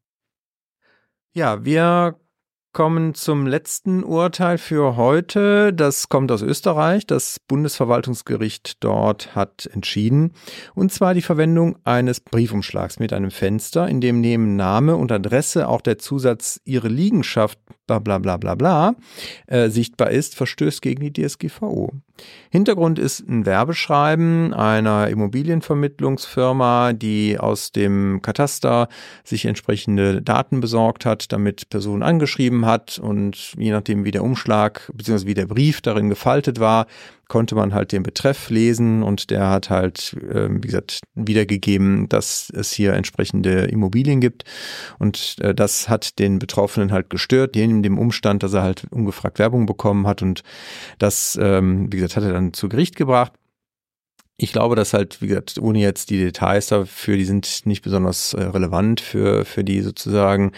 Ja, 1.33 1.65
wir 1.65 2.15
kommen 2.73 3.13
zum 3.13 3.47
letzten 3.47 4.03
Urteil 4.03 4.57
für 4.57 4.95
heute. 4.95 5.73
Das 5.73 6.09
kommt 6.09 6.31
aus 6.31 6.41
Österreich. 6.41 7.05
Das 7.05 7.37
Bundesverwaltungsgericht 7.47 8.83
dort 8.83 9.35
hat 9.35 9.69
entschieden. 9.73 10.33
Und 10.73 10.91
zwar 10.91 11.13
die 11.13 11.21
Verwendung 11.21 11.77
eines 11.83 12.19
Briefumschlags 12.19 12.99
mit 12.99 13.13
einem 13.13 13.31
Fenster, 13.31 13.87
in 13.87 14.01
dem 14.01 14.21
neben 14.21 14.55
Name 14.55 14.95
und 14.95 15.11
Adresse 15.11 15.67
auch 15.67 15.81
der 15.81 15.97
Zusatz 15.97 16.61
Ihre 16.63 16.87
Liegenschaft 16.87 17.59
bla 17.99 18.17
bla 18.17 18.37
bla 18.37 18.55
bla 18.55 18.55
bla 18.55 18.95
äh, 19.47 19.69
sichtbar 19.69 20.11
ist, 20.11 20.35
verstößt 20.35 20.81
gegen 20.81 21.01
die 21.01 21.13
DSGVO. 21.13 21.91
Hintergrund 22.49 22.99
ist 22.99 23.27
ein 23.27 23.45
Werbeschreiben 23.45 24.53
einer 24.53 25.07
Immobilienvermittlungsfirma, 25.07 26.93
die 26.93 27.39
aus 27.39 27.71
dem 27.71 28.21
Kataster 28.21 28.89
sich 29.23 29.45
entsprechende 29.45 30.21
Daten 30.21 30.59
besorgt 30.59 31.05
hat, 31.05 31.31
damit 31.31 31.69
Personen 31.69 32.03
angeschrieben 32.03 32.65
hat 32.65 32.99
und 32.99 33.53
je 33.57 33.71
nachdem 33.71 34.05
wie 34.05 34.11
der 34.11 34.23
Umschlag 34.23 34.91
bzw. 34.93 35.25
wie 35.25 35.33
der 35.33 35.47
Brief 35.47 35.81
darin 35.81 36.09
gefaltet 36.09 36.59
war, 36.59 36.85
konnte 37.31 37.55
man 37.55 37.73
halt 37.73 37.93
den 37.93 38.03
Betreff 38.03 38.49
lesen 38.49 39.03
und 39.03 39.29
der 39.29 39.49
hat 39.49 39.69
halt, 39.69 40.17
äh, 40.21 40.49
wie 40.49 40.67
gesagt, 40.67 40.99
wiedergegeben, 41.15 42.09
dass 42.09 42.51
es 42.53 42.73
hier 42.73 42.91
entsprechende 42.91 43.67
Immobilien 43.67 44.19
gibt. 44.19 44.43
Und 44.99 45.37
äh, 45.39 45.55
das 45.55 45.87
hat 45.87 46.19
den 46.19 46.39
Betroffenen 46.39 46.91
halt 46.91 47.09
gestört, 47.09 47.55
in 47.55 47.83
dem 47.83 47.97
Umstand, 47.97 48.43
dass 48.43 48.51
er 48.51 48.63
halt 48.63 48.85
ungefragt 48.91 49.39
Werbung 49.39 49.65
bekommen 49.65 50.07
hat. 50.07 50.21
Und 50.21 50.43
das, 50.99 51.39
ähm, 51.41 51.87
wie 51.89 51.95
gesagt, 51.95 52.17
hat 52.17 52.25
er 52.25 52.33
dann 52.33 52.51
zu 52.51 52.67
Gericht 52.67 52.97
gebracht 52.97 53.31
ich 54.41 54.51
glaube, 54.51 54.75
dass 54.75 54.93
halt, 54.93 55.21
wie 55.21 55.27
gesagt, 55.27 55.59
ohne 55.61 55.79
jetzt 55.79 56.09
die 56.09 56.17
Details 56.17 56.65
dafür, 56.65 57.15
die 57.15 57.25
sind 57.25 57.61
nicht 57.65 57.83
besonders 57.83 58.33
äh, 58.33 58.41
relevant 58.41 58.99
für, 58.99 59.45
für 59.45 59.63
die 59.63 59.81
sozusagen. 59.81 60.51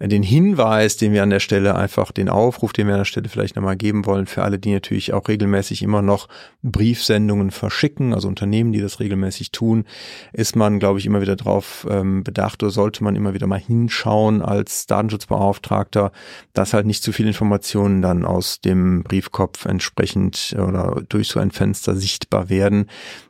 Den 0.00 0.24
Hinweis, 0.24 0.96
den 0.96 1.12
wir 1.12 1.22
an 1.22 1.30
der 1.30 1.38
Stelle 1.38 1.76
einfach, 1.76 2.10
den 2.10 2.28
Aufruf, 2.28 2.72
den 2.72 2.88
wir 2.88 2.94
an 2.94 3.00
der 3.00 3.04
Stelle 3.04 3.28
vielleicht 3.28 3.54
nochmal 3.54 3.76
geben 3.76 4.06
wollen, 4.06 4.26
für 4.26 4.42
alle, 4.42 4.58
die 4.58 4.72
natürlich 4.72 5.12
auch 5.12 5.28
regelmäßig 5.28 5.82
immer 5.82 6.02
noch 6.02 6.26
Briefsendungen 6.64 7.52
verschicken, 7.52 8.12
also 8.12 8.26
Unternehmen, 8.26 8.72
die 8.72 8.80
das 8.80 8.98
regelmäßig 8.98 9.52
tun, 9.52 9.84
ist 10.32 10.56
man, 10.56 10.80
glaube 10.80 10.98
ich, 10.98 11.06
immer 11.06 11.20
wieder 11.20 11.36
darauf 11.36 11.86
ähm, 11.88 12.24
bedacht 12.24 12.60
oder 12.64 12.72
sollte 12.72 13.04
man 13.04 13.14
immer 13.14 13.34
wieder 13.34 13.46
mal 13.46 13.60
hinschauen 13.60 14.42
als 14.42 14.86
Datenschutzbeauftragter, 14.86 16.10
dass 16.54 16.74
halt 16.74 16.86
nicht 16.86 17.04
zu 17.04 17.12
viele 17.12 17.28
Informationen 17.28 18.02
dann 18.02 18.24
aus 18.24 18.60
dem 18.60 19.04
Briefkopf 19.04 19.64
entsprechend 19.64 20.56
oder 20.58 21.02
durch 21.08 21.28
so 21.28 21.38
ein 21.38 21.52
Fenster 21.52 21.94
sichtbar 21.94 22.48
werden 22.48 22.88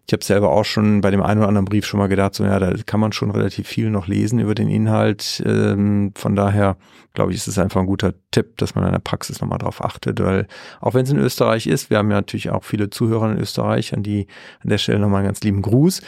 ich 0.09 0.13
habe 0.15 0.25
selber 0.25 0.51
auch 0.51 0.65
schon 0.65 1.03
bei 1.03 1.11
dem 1.11 1.23
einen 1.23 1.41
oder 1.41 1.49
anderen 1.49 1.67
Brief 1.67 1.85
schon 1.85 1.99
mal 1.99 2.07
gedacht, 2.07 2.35
so 2.35 2.43
ja, 2.43 2.59
da 2.59 2.73
kann 2.87 2.99
man 2.99 3.13
schon 3.13 3.31
relativ 3.31 3.69
viel 3.69 3.91
noch 3.91 4.07
lesen 4.07 4.39
über 4.39 4.55
den 4.55 4.71
Inhalt. 4.71 5.43
Ähm, 5.45 6.13
von 6.17 6.35
daher 6.35 6.79
glaube 7.13 7.33
ich, 7.33 7.37
ist 7.37 7.47
es 7.47 7.59
einfach 7.59 7.83
ein 7.83 7.87
guter 7.87 8.15
Tipp, 8.31 8.57
dass 8.57 8.75
man 8.75 8.87
in 8.87 8.93
der 8.93 9.01
Praxis 9.01 9.43
nochmal 9.43 9.59
drauf 9.59 9.85
achtet, 9.85 10.19
weil 10.21 10.47
auch 10.81 10.95
wenn 10.95 11.05
es 11.05 11.11
in 11.11 11.19
Österreich 11.19 11.67
ist, 11.67 11.91
wir 11.91 11.99
haben 11.99 12.11
ja 12.11 12.17
natürlich 12.17 12.49
auch 12.49 12.65
viele 12.65 12.89
Zuhörer 12.89 13.31
in 13.31 13.39
Österreich, 13.39 13.93
an 13.93 14.03
die 14.03 14.29
an 14.63 14.71
der 14.71 14.79
Stelle 14.79 14.99
nochmal 14.99 15.19
einen 15.19 15.29
ganz 15.29 15.43
lieben 15.43 15.61
Gruß. 15.61 16.01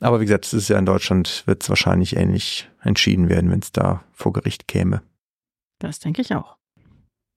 Aber 0.00 0.20
wie 0.20 0.24
gesagt, 0.24 0.46
es 0.46 0.52
ist 0.52 0.68
ja 0.68 0.76
in 0.76 0.86
Deutschland, 0.86 1.44
wird 1.46 1.62
es 1.62 1.68
wahrscheinlich 1.68 2.16
ähnlich 2.16 2.68
entschieden 2.82 3.28
werden, 3.28 3.52
wenn 3.52 3.60
es 3.60 3.70
da 3.70 4.02
vor 4.12 4.32
Gericht 4.32 4.66
käme. 4.66 5.02
Das 5.78 6.00
denke 6.00 6.22
ich 6.22 6.34
auch 6.34 6.56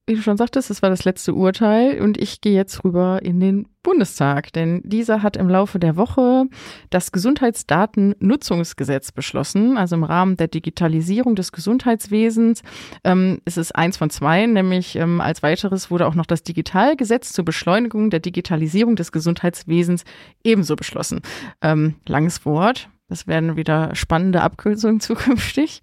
wie 0.07 0.15
du 0.15 0.21
schon 0.21 0.37
sagtest, 0.37 0.69
das 0.69 0.81
war 0.81 0.89
das 0.89 1.03
letzte 1.03 1.33
Urteil 1.33 2.01
und 2.01 2.17
ich 2.17 2.39
gehe 2.39 2.55
jetzt 2.55 2.85
rüber 2.85 3.19
in 3.21 3.41
den 3.41 3.67
Bundestag, 3.83 4.53
denn 4.53 4.81
dieser 4.85 5.21
hat 5.21 5.35
im 5.35 5.49
Laufe 5.49 5.79
der 5.79 5.97
Woche 5.97 6.45
das 6.89 7.11
Gesundheitsdatennutzungsgesetz 7.11 9.11
beschlossen, 9.11 9.77
also 9.77 9.95
im 9.95 10.05
Rahmen 10.05 10.37
der 10.37 10.47
Digitalisierung 10.47 11.35
des 11.35 11.51
Gesundheitswesens. 11.51 12.61
Ähm, 13.03 13.41
es 13.43 13.57
ist 13.57 13.75
eins 13.75 13.97
von 13.97 14.09
zwei, 14.09 14.45
nämlich 14.45 14.95
ähm, 14.95 15.19
als 15.19 15.43
weiteres 15.43 15.91
wurde 15.91 16.07
auch 16.07 16.15
noch 16.15 16.25
das 16.25 16.41
Digitalgesetz 16.41 17.33
zur 17.33 17.43
Beschleunigung 17.43 18.09
der 18.09 18.21
Digitalisierung 18.21 18.95
des 18.95 19.11
Gesundheitswesens 19.11 20.05
ebenso 20.41 20.77
beschlossen. 20.77 21.19
Ähm, 21.61 21.95
langes 22.07 22.45
Wort, 22.45 22.89
das 23.09 23.27
werden 23.27 23.55
wieder 23.55 23.95
spannende 23.95 24.41
Abkürzungen 24.41 24.99
zukünftig. 25.01 25.81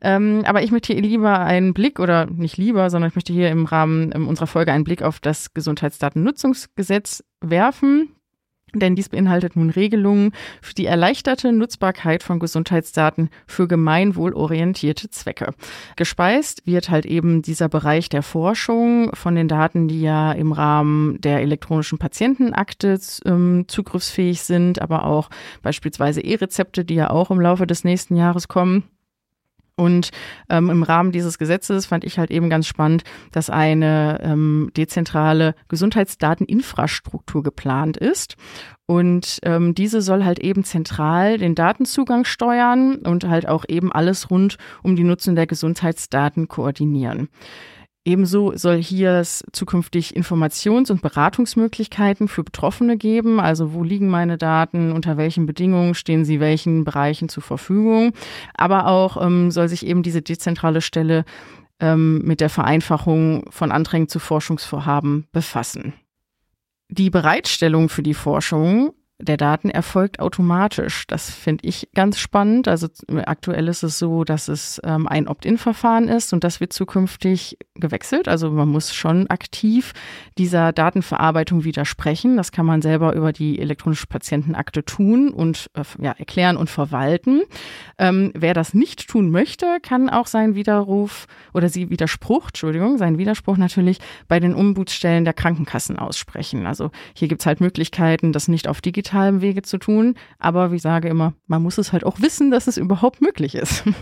Ähm, 0.00 0.42
aber 0.44 0.62
ich 0.62 0.70
möchte 0.70 0.92
hier 0.92 1.02
lieber 1.02 1.40
einen 1.40 1.74
Blick, 1.74 1.98
oder 1.98 2.26
nicht 2.26 2.56
lieber, 2.56 2.90
sondern 2.90 3.08
ich 3.08 3.14
möchte 3.14 3.32
hier 3.32 3.50
im 3.50 3.64
Rahmen 3.64 4.12
unserer 4.12 4.46
Folge 4.46 4.72
einen 4.72 4.84
Blick 4.84 5.02
auf 5.02 5.20
das 5.20 5.54
Gesundheitsdatennutzungsgesetz 5.54 7.24
werfen. 7.40 8.14
Denn 8.74 8.94
dies 8.94 9.08
beinhaltet 9.08 9.56
nun 9.56 9.70
Regelungen 9.70 10.32
für 10.60 10.74
die 10.74 10.86
erleichterte 10.86 11.52
Nutzbarkeit 11.52 12.22
von 12.22 12.38
Gesundheitsdaten 12.38 13.30
für 13.46 13.66
gemeinwohlorientierte 13.66 15.08
Zwecke. 15.08 15.54
Gespeist 15.96 16.66
wird 16.66 16.90
halt 16.90 17.06
eben 17.06 17.40
dieser 17.40 17.68
Bereich 17.68 18.10
der 18.10 18.22
Forschung 18.22 19.10
von 19.14 19.34
den 19.34 19.48
Daten, 19.48 19.88
die 19.88 20.02
ja 20.02 20.32
im 20.32 20.52
Rahmen 20.52 21.18
der 21.22 21.40
elektronischen 21.40 21.98
Patientenakte 21.98 22.98
ähm, 23.24 23.64
zugriffsfähig 23.68 24.42
sind, 24.42 24.82
aber 24.82 25.04
auch 25.04 25.30
beispielsweise 25.62 26.20
E-Rezepte, 26.20 26.84
die 26.84 26.94
ja 26.94 27.10
auch 27.10 27.30
im 27.30 27.40
Laufe 27.40 27.66
des 27.66 27.84
nächsten 27.84 28.16
Jahres 28.16 28.48
kommen. 28.48 28.84
Und 29.78 30.10
ähm, 30.50 30.70
im 30.70 30.82
Rahmen 30.82 31.12
dieses 31.12 31.38
Gesetzes 31.38 31.86
fand 31.86 32.02
ich 32.04 32.18
halt 32.18 32.32
eben 32.32 32.50
ganz 32.50 32.66
spannend, 32.66 33.04
dass 33.30 33.48
eine 33.48 34.18
ähm, 34.22 34.72
dezentrale 34.76 35.54
Gesundheitsdateninfrastruktur 35.68 37.44
geplant 37.44 37.96
ist. 37.96 38.34
Und 38.86 39.38
ähm, 39.44 39.76
diese 39.76 40.02
soll 40.02 40.24
halt 40.24 40.40
eben 40.40 40.64
zentral 40.64 41.38
den 41.38 41.54
Datenzugang 41.54 42.24
steuern 42.24 42.96
und 42.96 43.28
halt 43.28 43.46
auch 43.46 43.64
eben 43.68 43.92
alles 43.92 44.30
rund 44.30 44.58
um 44.82 44.96
die 44.96 45.04
Nutzung 45.04 45.36
der 45.36 45.46
Gesundheitsdaten 45.46 46.48
koordinieren. 46.48 47.28
Ebenso 48.08 48.56
soll 48.56 48.82
hier 48.82 49.16
es 49.16 49.44
zukünftig 49.52 50.16
Informations- 50.16 50.90
und 50.90 51.02
Beratungsmöglichkeiten 51.02 52.26
für 52.26 52.42
Betroffene 52.42 52.96
geben. 52.96 53.38
Also 53.38 53.74
wo 53.74 53.84
liegen 53.84 54.08
meine 54.08 54.38
Daten, 54.38 54.92
unter 54.92 55.18
welchen 55.18 55.44
Bedingungen 55.44 55.92
stehen 55.92 56.24
sie 56.24 56.40
welchen 56.40 56.84
Bereichen 56.84 57.28
zur 57.28 57.42
Verfügung. 57.42 58.14
Aber 58.54 58.86
auch 58.86 59.22
ähm, 59.22 59.50
soll 59.50 59.68
sich 59.68 59.84
eben 59.84 60.02
diese 60.02 60.22
dezentrale 60.22 60.80
Stelle 60.80 61.26
ähm, 61.80 62.22
mit 62.24 62.40
der 62.40 62.48
Vereinfachung 62.48 63.44
von 63.50 63.70
Anträgen 63.70 64.08
zu 64.08 64.20
Forschungsvorhaben 64.20 65.28
befassen. 65.30 65.92
Die 66.88 67.10
Bereitstellung 67.10 67.90
für 67.90 68.02
die 68.02 68.14
Forschung 68.14 68.94
der 69.20 69.36
Daten 69.36 69.68
erfolgt 69.68 70.20
automatisch. 70.20 71.04
Das 71.08 71.28
finde 71.28 71.66
ich 71.66 71.88
ganz 71.92 72.20
spannend. 72.20 72.68
Also 72.68 72.86
aktuell 73.26 73.66
ist 73.66 73.82
es 73.82 73.98
so, 73.98 74.22
dass 74.22 74.46
es 74.46 74.80
ähm, 74.84 75.08
ein 75.08 75.26
Opt-in-Verfahren 75.26 76.06
ist 76.06 76.32
und 76.32 76.44
das 76.44 76.60
wird 76.60 76.72
zukünftig 76.72 77.58
gewechselt. 77.74 78.28
Also 78.28 78.50
man 78.50 78.68
muss 78.68 78.94
schon 78.94 79.28
aktiv 79.28 79.92
dieser 80.38 80.72
Datenverarbeitung 80.72 81.64
widersprechen. 81.64 82.36
Das 82.36 82.52
kann 82.52 82.64
man 82.64 82.80
selber 82.80 83.14
über 83.14 83.32
die 83.32 83.58
elektronische 83.58 84.06
Patientenakte 84.06 84.84
tun 84.84 85.30
und 85.30 85.68
äh, 85.74 85.82
ja, 86.00 86.12
erklären 86.12 86.56
und 86.56 86.70
verwalten. 86.70 87.42
Ähm, 87.98 88.30
wer 88.36 88.54
das 88.54 88.72
nicht 88.72 89.08
tun 89.08 89.30
möchte, 89.30 89.78
kann 89.82 90.10
auch 90.10 90.28
seinen 90.28 90.54
Widerruf 90.54 91.26
oder 91.52 91.68
sie 91.68 91.90
Widerspruch, 91.90 92.48
Entschuldigung, 92.48 92.98
seinen 92.98 93.18
Widerspruch 93.18 93.56
natürlich 93.56 93.98
bei 94.28 94.38
den 94.38 94.54
Ombudsstellen 94.54 95.24
der 95.24 95.34
Krankenkassen 95.34 95.98
aussprechen. 95.98 96.66
Also 96.66 96.92
hier 97.14 97.26
gibt 97.26 97.42
es 97.42 97.46
halt 97.46 97.60
Möglichkeiten, 97.60 98.32
das 98.32 98.46
nicht 98.46 98.68
auf 98.68 98.80
digital 98.80 99.07
digitalem 99.08 99.40
Wege 99.40 99.62
zu 99.62 99.78
tun. 99.78 100.14
Aber 100.38 100.70
wie 100.70 100.76
ich 100.76 100.82
sage 100.82 101.08
immer, 101.08 101.34
man 101.46 101.62
muss 101.62 101.78
es 101.78 101.92
halt 101.92 102.04
auch 102.04 102.20
wissen, 102.20 102.50
dass 102.50 102.66
es 102.66 102.76
überhaupt 102.76 103.20
möglich 103.20 103.54
ist. 103.54 103.84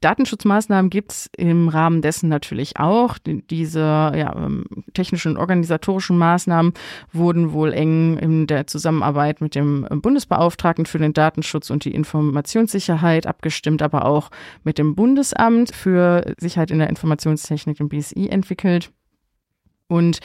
Datenschutzmaßnahmen 0.00 0.88
gibt 0.88 1.12
es 1.12 1.30
im 1.36 1.68
Rahmen 1.68 2.00
dessen 2.00 2.30
natürlich 2.30 2.78
auch. 2.78 3.18
Diese 3.18 3.80
ja, 3.80 4.34
ähm, 4.34 4.64
technischen 4.94 5.32
und 5.32 5.36
organisatorischen 5.36 6.16
Maßnahmen 6.16 6.72
wurden 7.12 7.52
wohl 7.52 7.74
eng 7.74 8.16
in 8.16 8.46
der 8.46 8.66
Zusammenarbeit 8.66 9.42
mit 9.42 9.54
dem 9.54 9.86
Bundesbeauftragten 9.90 10.86
für 10.86 10.98
den 10.98 11.12
Datenschutz 11.12 11.68
und 11.68 11.84
die 11.84 11.94
Informationssicherheit 11.94 13.26
abgestimmt, 13.26 13.82
aber 13.82 14.06
auch 14.06 14.30
mit 14.64 14.78
dem 14.78 14.94
Bundesamt 14.94 15.74
für 15.74 16.34
Sicherheit 16.38 16.70
in 16.70 16.78
der 16.78 16.88
Informationstechnik, 16.88 17.76
dem 17.76 17.90
BSI, 17.90 18.28
entwickelt. 18.30 18.90
Und 19.90 20.20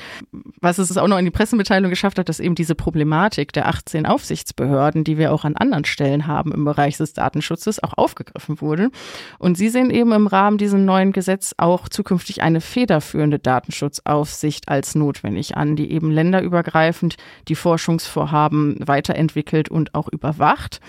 was 0.61 0.77
es 0.77 0.95
auch 0.95 1.07
noch 1.07 1.17
in 1.17 1.25
die 1.25 1.31
Pressemitteilung 1.31 1.89
geschafft 1.89 2.19
hat, 2.19 2.29
dass 2.29 2.39
eben 2.39 2.53
diese 2.53 2.75
Problematik 2.75 3.51
der 3.51 3.67
18 3.67 4.05
Aufsichtsbehörden, 4.05 5.03
die 5.03 5.17
wir 5.17 5.33
auch 5.33 5.43
an 5.43 5.55
anderen 5.55 5.85
Stellen 5.85 6.27
haben 6.27 6.51
im 6.51 6.65
Bereich 6.65 6.97
des 6.97 7.13
Datenschutzes, 7.13 7.81
auch 7.81 7.93
aufgegriffen 7.97 8.61
wurde. 8.61 8.91
Und 9.39 9.57
sie 9.57 9.69
sehen 9.69 9.89
eben 9.89 10.11
im 10.11 10.27
Rahmen 10.27 10.59
dieses 10.59 10.79
neuen 10.79 11.13
Gesetz 11.13 11.55
auch 11.57 11.89
zukünftig 11.89 12.43
eine 12.43 12.61
federführende 12.61 13.39
Datenschutzaufsicht 13.39 14.69
als 14.69 14.93
notwendig 14.93 15.57
an, 15.57 15.75
die 15.75 15.91
eben 15.91 16.11
länderübergreifend 16.11 17.15
die 17.47 17.55
Forschungsvorhaben 17.55 18.77
weiterentwickelt 18.85 19.69
und 19.69 19.95
auch 19.95 20.09
überwacht. 20.09 20.79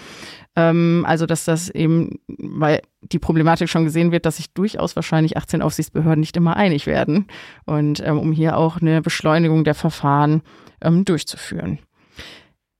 Ähm, 0.56 1.04
also, 1.06 1.26
dass 1.26 1.44
das 1.44 1.68
eben, 1.68 2.18
weil 2.26 2.80
die 3.02 3.18
Problematik 3.18 3.68
schon 3.68 3.84
gesehen 3.84 4.10
wird, 4.10 4.26
dass 4.26 4.38
sich 4.38 4.52
durchaus 4.52 4.96
wahrscheinlich 4.96 5.36
18 5.36 5.62
Aufsichtsbehörden 5.62 6.20
nicht 6.20 6.36
immer 6.36 6.56
einig 6.56 6.86
werden. 6.86 7.26
Und 7.66 8.00
ähm, 8.00 8.18
um 8.18 8.32
hier 8.32 8.56
auch 8.56 8.80
eine 8.80 9.02
Beschleunigung 9.02 9.64
der 9.64 9.74
Verfahren 9.74 10.42
ähm, 10.82 11.04
durchzuführen. 11.04 11.78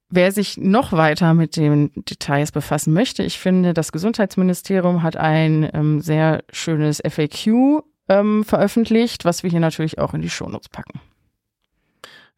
Wer 0.09 0.33
sich 0.33 0.57
noch 0.57 0.93
weiter 0.93 1.35
mit 1.35 1.57
den 1.57 1.91
Details 1.95 2.53
befassen 2.53 2.93
möchte, 2.93 3.25
ich 3.25 3.39
finde, 3.39 3.75
das 3.75 3.91
Gesundheitsministerium 3.91 5.03
hat 5.03 5.17
ein 5.17 5.69
ähm, 5.73 6.01
sehr 6.01 6.45
schönes 6.53 7.03
FAQ 7.07 7.83
ähm, 8.09 8.45
veröffentlicht, 8.45 9.25
was 9.25 9.43
wir 9.43 9.51
hier 9.51 9.61
natürlich 9.61 9.99
auch 9.99 10.15
in 10.15 10.23
die 10.23 10.31
Shownotes 10.31 10.69
packen. 10.69 11.01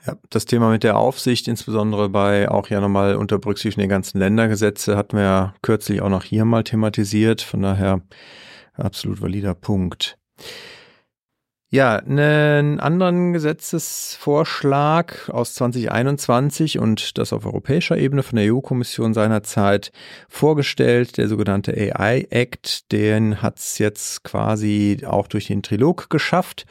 Ja, 0.09 0.16
das 0.31 0.47
Thema 0.47 0.71
mit 0.71 0.85
der 0.85 0.97
Aufsicht, 0.97 1.49
insbesondere 1.49 2.09
bei 2.09 2.49
auch 2.49 2.68
ja 2.68 2.81
nochmal 2.81 3.16
unter 3.16 3.38
Berücksichtigung 3.38 3.90
der 3.90 3.94
ganzen 3.94 4.18
Ländergesetze, 4.18 4.97
hatten 4.97 5.18
wir 5.18 5.23
ja 5.25 5.55
kürzlich 5.61 6.01
auch 6.01 6.09
noch 6.09 6.25
hier 6.25 6.47
mal 6.47 6.64
thematisiert. 6.64 7.42
Von 7.42 7.61
daher 7.61 8.01
absolut 8.73 9.21
valider 9.21 9.55
Punkt. 9.55 10.16
Ja, 11.68 11.97
einen 11.97 12.81
anderen 12.81 13.35
Gesetzesvorschlag 13.35 15.29
aus 15.29 15.53
2021 15.53 16.79
und 16.79 17.18
das 17.18 17.35
auf 17.35 17.44
europäischer 17.44 17.99
Ebene 17.99 18.23
von 18.23 18.37
der 18.37 18.55
EU-Kommission 18.55 19.12
seinerzeit 19.12 19.92
vorgestellt, 20.31 21.18
der 21.18 21.29
sogenannte 21.29 21.75
AI 21.75 22.27
Act, 22.31 22.90
den 22.92 23.42
hat 23.42 23.59
es 23.59 23.77
jetzt 23.77 24.25
quasi 24.25 25.03
auch 25.07 25.27
durch 25.27 25.49
den 25.49 25.62
Trilog 25.62 26.09
geschafft. 26.09 26.64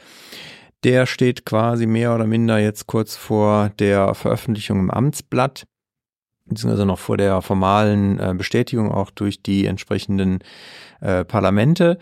Der 0.84 1.06
steht 1.06 1.44
quasi 1.44 1.86
mehr 1.86 2.14
oder 2.14 2.26
minder 2.26 2.58
jetzt 2.58 2.86
kurz 2.86 3.16
vor 3.16 3.70
der 3.78 4.14
Veröffentlichung 4.14 4.78
im 4.78 4.90
Amtsblatt 4.90 5.66
beziehungsweise 6.46 6.86
noch 6.86 6.98
vor 6.98 7.18
der 7.18 7.42
formalen 7.42 8.18
äh, 8.18 8.32
Bestätigung 8.34 8.90
auch 8.90 9.10
durch 9.10 9.42
die 9.42 9.66
entsprechenden 9.66 10.38
äh, 11.00 11.24
Parlamente 11.24 11.98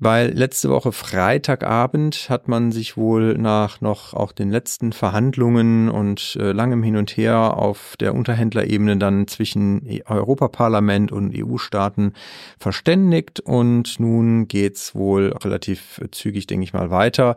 weil 0.00 0.30
letzte 0.30 0.70
Woche 0.70 0.92
Freitagabend 0.92 2.30
hat 2.30 2.48
man 2.48 2.72
sich 2.72 2.96
wohl 2.96 3.36
nach 3.36 3.82
noch 3.82 4.14
auch 4.14 4.32
den 4.32 4.50
letzten 4.50 4.92
Verhandlungen 4.92 5.90
und 5.90 6.38
äh, 6.40 6.52
langem 6.52 6.82
Hin 6.82 6.96
und 6.96 7.10
Her 7.18 7.58
auf 7.58 7.96
der 8.00 8.14
Unterhändlerebene 8.14 8.96
dann 8.96 9.28
zwischen 9.28 9.86
e-, 9.86 10.02
Europaparlament 10.06 11.12
und 11.12 11.34
EU-Staaten 11.36 12.14
verständigt 12.58 13.40
und 13.40 14.00
nun 14.00 14.48
geht's 14.48 14.94
wohl 14.94 15.34
relativ 15.44 16.00
zügig, 16.12 16.46
denke 16.46 16.64
ich 16.64 16.72
mal, 16.72 16.90
weiter. 16.90 17.36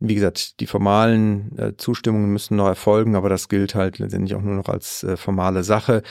Wie 0.00 0.14
gesagt, 0.14 0.60
die 0.60 0.66
formalen 0.66 1.56
äh, 1.58 1.76
Zustimmungen 1.76 2.32
müssen 2.32 2.56
noch 2.56 2.66
erfolgen, 2.66 3.14
aber 3.16 3.28
das 3.28 3.48
gilt 3.48 3.74
halt 3.74 3.98
letztendlich 3.98 4.34
auch 4.34 4.42
nur 4.42 4.56
noch 4.56 4.68
als 4.68 5.04
äh, 5.04 5.16
formale 5.16 5.62
Sache. 5.62 6.02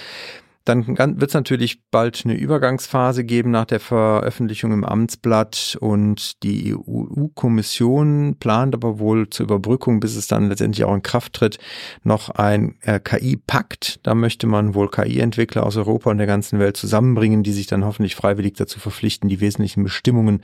Dann 0.70 0.86
wird 1.20 1.32
es 1.32 1.34
natürlich 1.34 1.82
bald 1.90 2.22
eine 2.26 2.36
Übergangsphase 2.36 3.24
geben 3.24 3.50
nach 3.50 3.66
der 3.66 3.80
Veröffentlichung 3.80 4.72
im 4.72 4.84
Amtsblatt 4.84 5.76
und 5.82 6.44
die 6.44 6.76
EU-Kommission 6.76 8.36
plant 8.40 8.76
aber 8.76 9.00
wohl 9.00 9.32
zur 9.32 9.46
Überbrückung, 9.46 10.00
bis 10.00 10.16
es 10.16 10.28
dann 10.28 10.48
letztendlich 10.48 10.86
auch 10.86 10.94
in 10.94 11.02
Kraft 11.02 11.34
tritt, 11.34 11.58
noch 12.04 12.30
ein 12.30 12.76
äh, 12.82 13.00
KI-Pakt. 13.00 14.00
Da 14.04 14.14
möchte 14.14 14.46
man 14.46 14.76
wohl 14.76 14.92
KI-Entwickler 14.92 15.66
aus 15.66 15.76
Europa 15.76 16.12
und 16.12 16.20
der 16.20 16.28
ganzen 16.28 16.60
Welt 16.60 16.78
zusammenbringen, 16.78 17.42
die 17.42 17.54
sich 17.54 17.66
dann 17.66 17.84
hoffentlich 17.84 18.16
freiwillig 18.16 18.54
dazu 18.54 18.80
verpflichten, 18.80 19.28
die 19.28 19.42
wesentlichen 19.42 19.84
Bestimmungen 19.84 20.44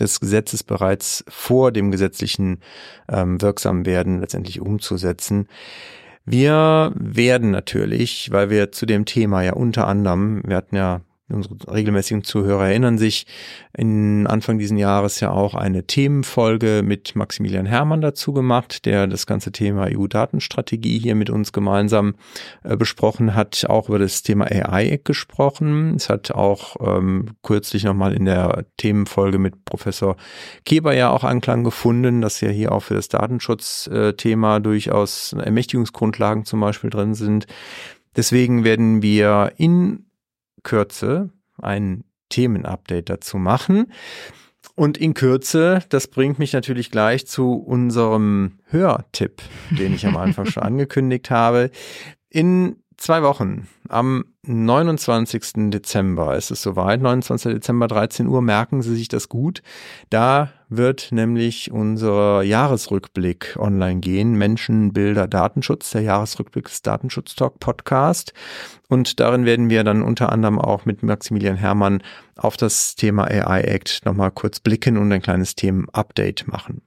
des 0.00 0.20
Gesetzes 0.20 0.62
bereits 0.62 1.22
vor 1.28 1.70
dem 1.70 1.90
gesetzlichen 1.90 2.60
ähm, 3.10 3.42
wirksam 3.42 3.84
werden 3.84 4.20
letztendlich 4.20 4.62
umzusetzen. 4.62 5.48
Wir 6.26 6.92
werden 6.96 7.52
natürlich, 7.52 8.32
weil 8.32 8.50
wir 8.50 8.72
zu 8.72 8.84
dem 8.84 9.04
Thema 9.04 9.42
ja 9.42 9.52
unter 9.52 9.86
anderem, 9.86 10.42
wir 10.44 10.56
hatten 10.56 10.74
ja 10.74 11.02
Unsere 11.28 11.56
regelmäßigen 11.68 12.22
Zuhörer 12.22 12.68
erinnern 12.68 12.98
sich 12.98 13.26
in 13.76 14.28
Anfang 14.28 14.58
diesen 14.58 14.76
Jahres 14.76 15.18
ja 15.18 15.32
auch 15.32 15.54
eine 15.54 15.84
Themenfolge 15.84 16.82
mit 16.84 17.16
Maximilian 17.16 17.66
Hermann 17.66 18.00
dazu 18.00 18.32
gemacht, 18.32 18.86
der 18.86 19.08
das 19.08 19.26
ganze 19.26 19.50
Thema 19.50 19.88
EU-Datenstrategie 19.90 21.00
hier 21.00 21.16
mit 21.16 21.28
uns 21.28 21.52
gemeinsam 21.52 22.14
äh, 22.62 22.76
besprochen 22.76 23.34
hat, 23.34 23.66
auch 23.68 23.88
über 23.88 23.98
das 23.98 24.22
Thema 24.22 24.44
AI 24.44 25.00
gesprochen. 25.02 25.96
Es 25.96 26.08
hat 26.08 26.30
auch 26.30 26.76
ähm, 26.78 27.30
kürzlich 27.42 27.82
nochmal 27.82 28.12
in 28.12 28.24
der 28.24 28.64
Themenfolge 28.76 29.38
mit 29.38 29.64
Professor 29.64 30.16
Keber 30.64 30.94
ja 30.94 31.10
auch 31.10 31.24
Anklang 31.24 31.64
gefunden, 31.64 32.20
dass 32.20 32.40
ja 32.40 32.50
hier 32.50 32.70
auch 32.70 32.84
für 32.84 32.94
das 32.94 33.08
Datenschutzthema 33.08 34.60
durchaus 34.60 35.32
Ermächtigungsgrundlagen 35.32 36.44
zum 36.44 36.60
Beispiel 36.60 36.90
drin 36.90 37.14
sind. 37.14 37.48
Deswegen 38.14 38.62
werden 38.62 39.02
wir 39.02 39.52
in 39.56 40.05
Kürze 40.66 41.30
ein 41.62 42.04
Themenupdate 42.28 43.08
dazu 43.08 43.38
machen. 43.38 43.92
Und 44.74 44.98
in 44.98 45.14
Kürze, 45.14 45.82
das 45.88 46.08
bringt 46.08 46.38
mich 46.38 46.52
natürlich 46.52 46.90
gleich 46.90 47.26
zu 47.26 47.54
unserem 47.54 48.58
Hörtipp, 48.66 49.40
den 49.70 49.94
ich 49.94 50.06
am 50.06 50.16
Anfang 50.16 50.46
schon 50.46 50.62
angekündigt 50.64 51.30
habe. 51.30 51.70
In 52.28 52.82
zwei 52.96 53.22
Wochen, 53.22 53.68
am 53.88 54.24
29. 54.42 55.70
Dezember 55.70 56.36
ist 56.36 56.50
es 56.50 56.62
soweit, 56.62 57.00
29. 57.00 57.54
Dezember 57.54 57.88
13 57.88 58.26
Uhr, 58.26 58.42
merken 58.42 58.82
Sie 58.82 58.94
sich 58.94 59.08
das 59.08 59.28
gut. 59.28 59.62
Da 60.10 60.50
wird 60.68 61.12
nämlich 61.12 61.70
unser 61.70 62.42
Jahresrückblick 62.42 63.56
online 63.58 64.00
gehen. 64.00 64.34
Menschen, 64.34 64.92
Bilder, 64.92 65.28
Datenschutz, 65.28 65.90
der 65.90 66.02
Jahresrückblick 66.02 66.66
des 66.66 66.82
Datenschutztalk 66.82 67.60
Podcast. 67.60 68.32
Und 68.88 69.20
darin 69.20 69.44
werden 69.44 69.70
wir 69.70 69.84
dann 69.84 70.02
unter 70.02 70.32
anderem 70.32 70.58
auch 70.58 70.84
mit 70.84 71.02
Maximilian 71.02 71.56
Hermann 71.56 72.02
auf 72.36 72.56
das 72.56 72.94
Thema 72.96 73.24
AI 73.24 73.62
Act 73.62 74.04
nochmal 74.04 74.30
kurz 74.30 74.60
blicken 74.60 74.96
und 74.96 75.12
ein 75.12 75.22
kleines 75.22 75.54
Themenupdate 75.54 76.46
machen. 76.46 76.82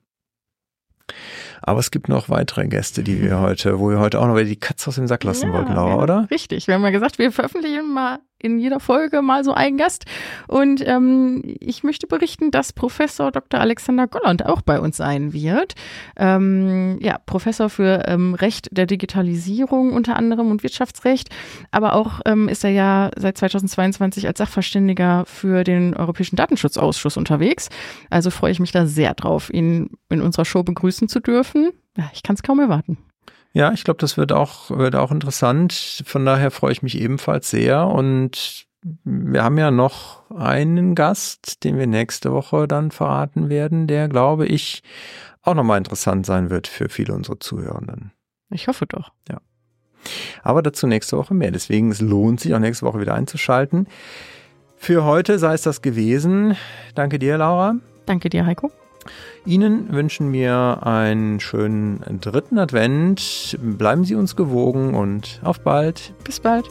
Aber 1.61 1.79
es 1.79 1.91
gibt 1.91 2.09
noch 2.09 2.29
weitere 2.29 2.67
Gäste, 2.67 3.03
die 3.03 3.21
wir 3.21 3.39
heute, 3.39 3.79
wo 3.79 3.89
wir 3.89 3.99
heute 3.99 4.19
auch 4.19 4.27
noch 4.27 4.35
wieder 4.35 4.45
die 4.45 4.59
Katze 4.59 4.87
aus 4.87 4.95
dem 4.95 5.07
Sack 5.07 5.23
lassen 5.23 5.49
ja, 5.49 5.53
wollten, 5.53 5.73
Laura, 5.73 6.01
oder? 6.01 6.27
Richtig. 6.31 6.67
Wir 6.67 6.75
haben 6.75 6.83
ja 6.83 6.89
gesagt, 6.89 7.19
wir 7.19 7.31
veröffentlichen 7.31 7.93
mal 7.93 8.19
in 8.41 8.59
jeder 8.59 8.79
Folge 8.79 9.21
mal 9.21 9.43
so 9.43 9.53
einen 9.53 9.77
Gast. 9.77 10.05
Und 10.47 10.85
ähm, 10.87 11.43
ich 11.59 11.83
möchte 11.83 12.07
berichten, 12.07 12.51
dass 12.51 12.73
Professor 12.73 13.31
Dr. 13.31 13.59
Alexander 13.59 14.07
Golland 14.07 14.45
auch 14.45 14.61
bei 14.61 14.79
uns 14.79 14.97
sein 14.97 15.33
wird. 15.33 15.75
Ähm, 16.15 16.97
ja, 17.01 17.17
Professor 17.25 17.69
für 17.69 18.03
ähm, 18.07 18.33
Recht 18.33 18.69
der 18.71 18.85
Digitalisierung 18.85 19.93
unter 19.93 20.15
anderem 20.15 20.51
und 20.51 20.63
Wirtschaftsrecht. 20.63 21.29
Aber 21.71 21.93
auch 21.93 22.21
ähm, 22.25 22.47
ist 22.47 22.63
er 22.63 22.71
ja 22.71 23.11
seit 23.17 23.37
2022 23.37 24.25
als 24.27 24.37
Sachverständiger 24.37 25.25
für 25.25 25.63
den 25.63 25.95
Europäischen 25.95 26.37
Datenschutzausschuss 26.37 27.17
unterwegs. 27.17 27.69
Also 28.09 28.29
freue 28.29 28.51
ich 28.51 28.59
mich 28.59 28.71
da 28.71 28.85
sehr 28.85 29.13
drauf, 29.13 29.53
ihn 29.53 29.89
in 30.09 30.21
unserer 30.21 30.45
Show 30.45 30.63
begrüßen 30.63 31.09
zu 31.09 31.19
dürfen. 31.19 31.71
Ja, 31.97 32.09
ich 32.13 32.23
kann 32.23 32.35
es 32.35 32.43
kaum 32.43 32.59
erwarten. 32.59 32.97
Ja, 33.53 33.71
ich 33.73 33.83
glaube, 33.83 33.99
das 33.99 34.17
wird 34.17 34.31
auch, 34.31 34.69
wird 34.69 34.95
auch 34.95 35.11
interessant. 35.11 36.03
Von 36.05 36.25
daher 36.25 36.51
freue 36.51 36.71
ich 36.71 36.83
mich 36.83 36.99
ebenfalls 36.99 37.49
sehr. 37.49 37.87
Und 37.87 38.67
wir 39.03 39.43
haben 39.43 39.57
ja 39.57 39.71
noch 39.71 40.29
einen 40.31 40.95
Gast, 40.95 41.63
den 41.63 41.77
wir 41.77 41.87
nächste 41.87 42.31
Woche 42.31 42.67
dann 42.67 42.91
verraten 42.91 43.49
werden, 43.49 43.87
der, 43.87 44.07
glaube 44.07 44.45
ich, 44.45 44.83
auch 45.41 45.55
nochmal 45.55 45.77
interessant 45.77 46.25
sein 46.25 46.49
wird 46.49 46.67
für 46.67 46.89
viele 46.89 47.13
unserer 47.13 47.39
Zuhörenden. 47.39 48.11
Ich 48.51 48.67
hoffe 48.67 48.85
doch. 48.85 49.11
Ja. 49.27 49.41
Aber 50.43 50.61
dazu 50.61 50.87
nächste 50.87 51.17
Woche 51.17 51.33
mehr. 51.33 51.51
Deswegen 51.51 51.91
es 51.91 52.01
lohnt 52.01 52.39
sich 52.39 52.53
auch 52.53 52.59
nächste 52.59 52.85
Woche 52.85 52.99
wieder 52.99 53.15
einzuschalten. 53.15 53.87
Für 54.75 55.03
heute 55.03 55.39
sei 55.39 55.53
es 55.53 55.61
das 55.61 55.81
gewesen. 55.81 56.55
Danke 56.95 57.19
dir, 57.19 57.37
Laura. 57.37 57.75
Danke 58.05 58.29
dir, 58.29 58.45
Heiko. 58.45 58.71
Ihnen 59.45 59.91
wünschen 59.91 60.31
wir 60.33 60.79
einen 60.83 61.39
schönen 61.39 62.03
dritten 62.21 62.59
Advent. 62.59 63.57
Bleiben 63.61 64.03
Sie 64.03 64.15
uns 64.15 64.35
gewogen 64.35 64.93
und 64.93 65.39
auf 65.43 65.61
bald. 65.61 66.13
Bis 66.23 66.39
bald. 66.39 66.65